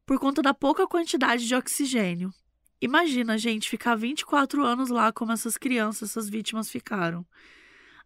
[0.06, 2.32] por conta da pouca quantidade de oxigênio.
[2.80, 7.26] Imagina, gente, ficar 24 anos lá como essas crianças, essas vítimas ficaram.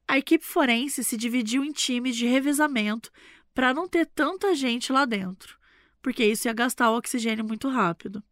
[0.10, 3.12] A equipe forense se dividiu em times de revezamento
[3.54, 5.56] para não ter tanta gente lá dentro,
[6.02, 8.24] porque isso ia gastar o oxigênio muito rápido.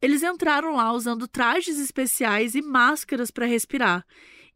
[0.00, 4.02] Eles entraram lá usando trajes especiais e máscaras para respirar,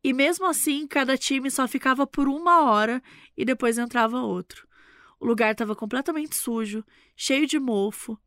[0.03, 3.03] e mesmo assim cada time só ficava por uma hora
[3.36, 4.66] e depois entrava outro.
[5.20, 6.82] O lugar estava completamente sujo,
[7.14, 8.18] cheio de mofo.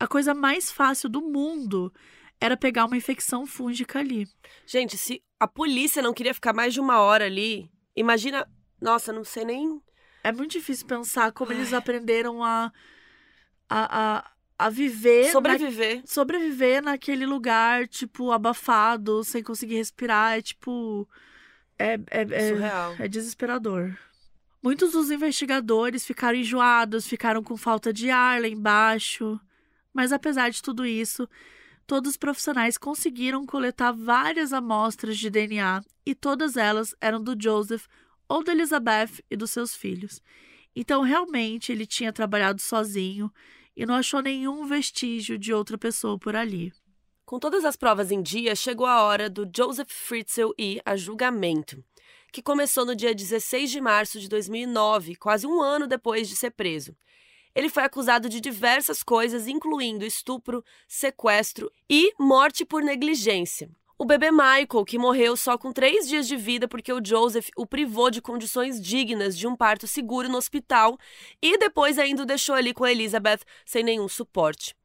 [0.00, 1.92] A coisa mais fácil do mundo
[2.40, 4.26] era pegar uma infecção fúngica ali.
[4.66, 8.48] Gente, se a polícia não queria ficar mais de uma hora ali, imagina.
[8.80, 9.80] Nossa, não sei nem.
[10.22, 11.58] É muito difícil pensar como Ai.
[11.58, 12.72] eles aprenderam a,
[13.68, 15.30] a, a, a viver.
[15.30, 15.96] Sobreviver.
[15.96, 20.38] Na, sobreviver naquele lugar, tipo, abafado, sem conseguir respirar.
[20.38, 21.08] É tipo.
[21.78, 22.96] É, é, é, Surreal.
[22.98, 23.96] é desesperador.
[24.62, 29.38] Muitos dos investigadores ficaram enjoados, ficaram com falta de ar lá embaixo.
[29.92, 31.28] Mas apesar de tudo isso,
[31.86, 37.86] todos os profissionais conseguiram coletar várias amostras de DNA e todas elas eram do Joseph
[38.28, 40.20] ou da Elizabeth e dos seus filhos.
[40.74, 43.32] Então, realmente, ele tinha trabalhado sozinho
[43.76, 46.72] e não achou nenhum vestígio de outra pessoa por ali.
[47.24, 51.84] Com todas as provas em dia, chegou a hora do Joseph Fritzl ir a julgamento,
[52.32, 56.50] que começou no dia 16 de março de 2009, quase um ano depois de ser
[56.50, 56.96] preso.
[57.56, 63.70] Ele foi acusado de diversas coisas, incluindo estupro, sequestro e morte por negligência.
[63.96, 67.64] O bebê Michael, que morreu só com três dias de vida porque o Joseph o
[67.66, 70.98] privou de condições dignas de um parto seguro no hospital
[71.40, 74.76] e depois ainda o deixou ali com a Elizabeth sem nenhum suporte.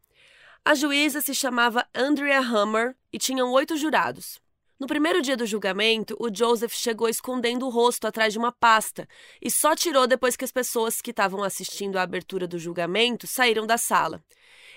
[0.63, 4.39] A juíza se chamava Andrea Hammer e tinham oito jurados.
[4.81, 9.07] No primeiro dia do julgamento, o Joseph chegou escondendo o rosto atrás de uma pasta
[9.39, 13.67] e só tirou depois que as pessoas que estavam assistindo à abertura do julgamento saíram
[13.67, 14.23] da sala.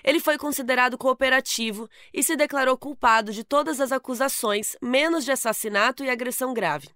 [0.03, 6.03] Ele foi considerado cooperativo e se declarou culpado de todas as acusações, menos de assassinato
[6.03, 6.87] e agressão grave.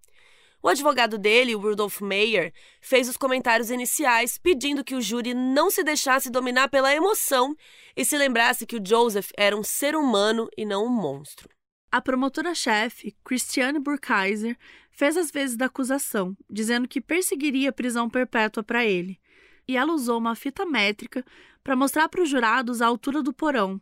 [0.62, 5.84] O advogado dele, Rudolph Mayer, fez os comentários iniciais pedindo que o júri não se
[5.84, 7.56] deixasse dominar pela emoção
[7.98, 11.50] e se lembrasse que o Joseph era um ser humano e não um monstro.
[11.92, 14.56] A promotora-chefe, Christiane Burkaiser,
[14.92, 19.20] fez as vezes da acusação, dizendo que perseguiria prisão perpétua para ele.
[19.68, 21.26] E ela usou uma fita métrica
[21.64, 23.82] para mostrar para os jurados a altura do porão,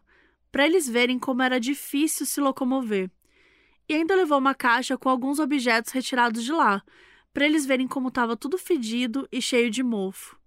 [0.51, 3.11] para eles verem como era difícil se locomover.
[3.89, 6.81] E ainda levou uma caixa com alguns objetos retirados de lá,
[7.33, 10.37] para eles verem como estava tudo fedido e cheio de mofo.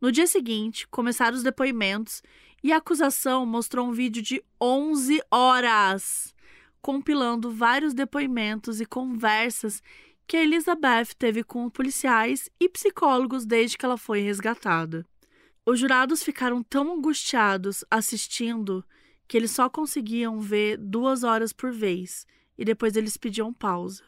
[0.00, 2.22] No dia seguinte, começaram os depoimentos
[2.62, 6.34] e a acusação mostrou um vídeo de 11 horas,
[6.80, 9.82] compilando vários depoimentos e conversas
[10.26, 15.06] que a Elizabeth teve com policiais e psicólogos desde que ela foi resgatada.
[15.64, 18.84] Os jurados ficaram tão angustiados assistindo
[19.26, 22.26] que eles só conseguiam ver duas horas por vez
[22.56, 24.02] e depois eles pediam pausa.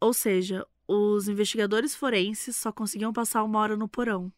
[0.00, 4.32] Ou seja, os investigadores forenses só conseguiam passar uma hora no porão.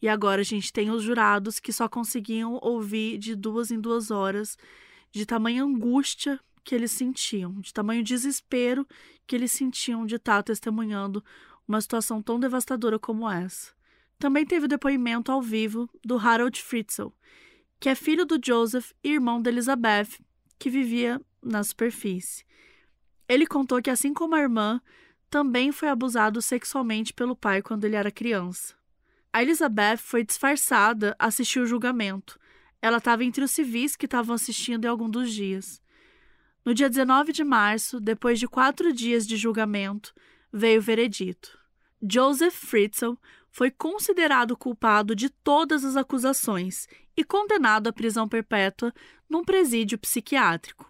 [0.00, 4.10] E agora a gente tem os jurados que só conseguiam ouvir de duas em duas
[4.10, 4.56] horas,
[5.10, 8.86] de tamanha angústia que eles sentiam, de tamanho desespero
[9.26, 11.24] que eles sentiam de estar testemunhando
[11.66, 13.72] uma situação tão devastadora como essa.
[14.18, 17.08] Também teve o depoimento ao vivo do Harold Fritzl,
[17.80, 20.20] que é filho do Joseph e irmão da Elizabeth,
[20.58, 22.44] que vivia na superfície.
[23.28, 24.80] Ele contou que, assim como a irmã,
[25.28, 28.74] também foi abusado sexualmente pelo pai quando ele era criança.
[29.32, 32.38] A Elizabeth foi disfarçada assistir o julgamento.
[32.82, 35.80] Ela estava entre os civis que estavam assistindo em algum dos dias.
[36.64, 40.14] No dia 19 de março, depois de quatro dias de julgamento,
[40.52, 41.58] veio o veredito.
[42.00, 43.14] Joseph Fritzl
[43.50, 46.86] foi considerado culpado de todas as acusações
[47.16, 48.92] e condenado à prisão perpétua
[49.28, 50.88] num presídio psiquiátrico.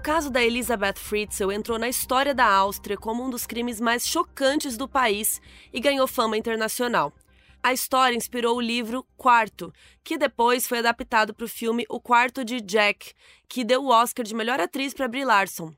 [0.00, 4.76] Caso da Elizabeth Fritzl entrou na história da Áustria como um dos crimes mais chocantes
[4.76, 5.42] do país
[5.72, 7.12] e ganhou fama internacional.
[7.62, 9.70] A história inspirou o livro Quarto,
[10.02, 13.12] que depois foi adaptado para o filme O Quarto de Jack,
[13.46, 15.70] que deu o Oscar de melhor atriz para Brie Larson.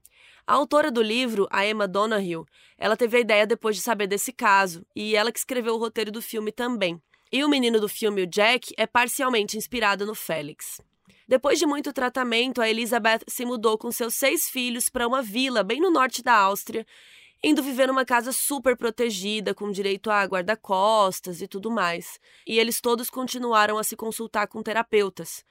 [0.47, 2.45] A autora do livro, a Emma Donoghue,
[2.79, 6.13] ela teve a ideia depois de saber desse caso, e ela que escreveu o roteiro
[6.13, 7.03] do filme também.
[7.33, 10.81] E o menino do filme, o Jack, é parcialmente inspirado no Félix.
[11.33, 15.63] Depois de muito tratamento, a Elizabeth se mudou com seus seis filhos para uma vila
[15.63, 16.87] bem no norte da Áustria,
[17.43, 22.21] indo viver numa casa super protegida, com direito a guarda-costas e tudo mais.
[22.47, 25.43] E eles todos continuaram a se consultar com terapeutas.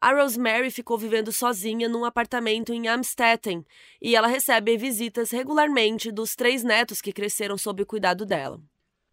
[0.00, 3.66] A Rosemary ficou vivendo sozinha num apartamento em Amstetten
[4.00, 8.62] e ela recebe visitas regularmente dos três netos que cresceram sob o cuidado dela.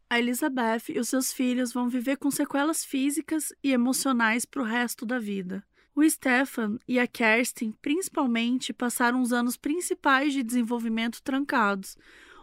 [0.08, 4.66] A Elizabeth e os seus filhos vão viver com sequelas físicas e emocionais para o
[4.66, 5.64] resto da vida.
[5.94, 11.98] O Stefan e a Kerstin, principalmente, passaram os anos principais de desenvolvimento trancados,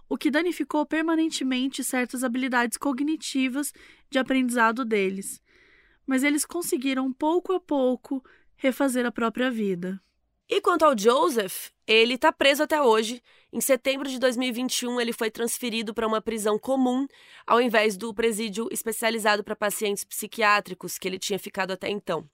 [0.08, 3.72] o que danificou permanentemente certas habilidades cognitivas
[4.10, 5.40] de aprendizado deles.
[6.06, 8.22] Mas eles conseguiram, pouco a pouco,
[8.56, 10.00] refazer a própria vida.
[10.48, 13.22] E quanto ao Joseph, ele está preso até hoje.
[13.52, 17.06] Em setembro de 2021, ele foi transferido para uma prisão comum,
[17.46, 22.28] ao invés do presídio especializado para pacientes psiquiátricos que ele tinha ficado até então.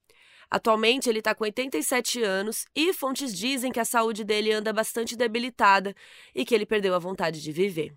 [0.55, 5.17] Atualmente ele está com 87 anos e fontes dizem que a saúde dele anda bastante
[5.17, 5.93] debilitada
[6.33, 7.93] e que ele perdeu a vontade de viver.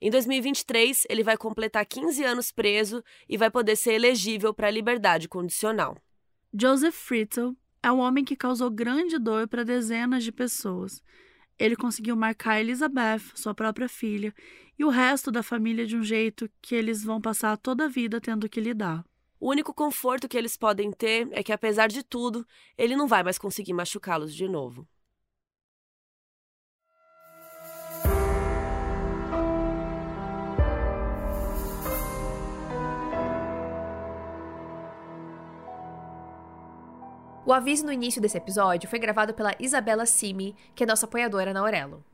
[0.00, 4.70] Em 2023, ele vai completar 15 anos preso e vai poder ser elegível para a
[4.70, 5.96] liberdade condicional.
[6.56, 11.02] Joseph Fritzl é um homem que causou grande dor para dezenas de pessoas.
[11.58, 14.32] Ele conseguiu marcar Elizabeth, sua própria filha,
[14.78, 18.20] e o resto da família de um jeito que eles vão passar toda a vida
[18.20, 19.04] tendo que lidar.
[19.40, 23.22] O único conforto que eles podem ter é que, apesar de tudo, ele não vai
[23.22, 24.86] mais conseguir machucá-los de novo.
[37.46, 41.54] O aviso no início desse episódio foi gravado pela Isabela Simi, que é nossa apoiadora
[41.54, 42.04] na Aurelo.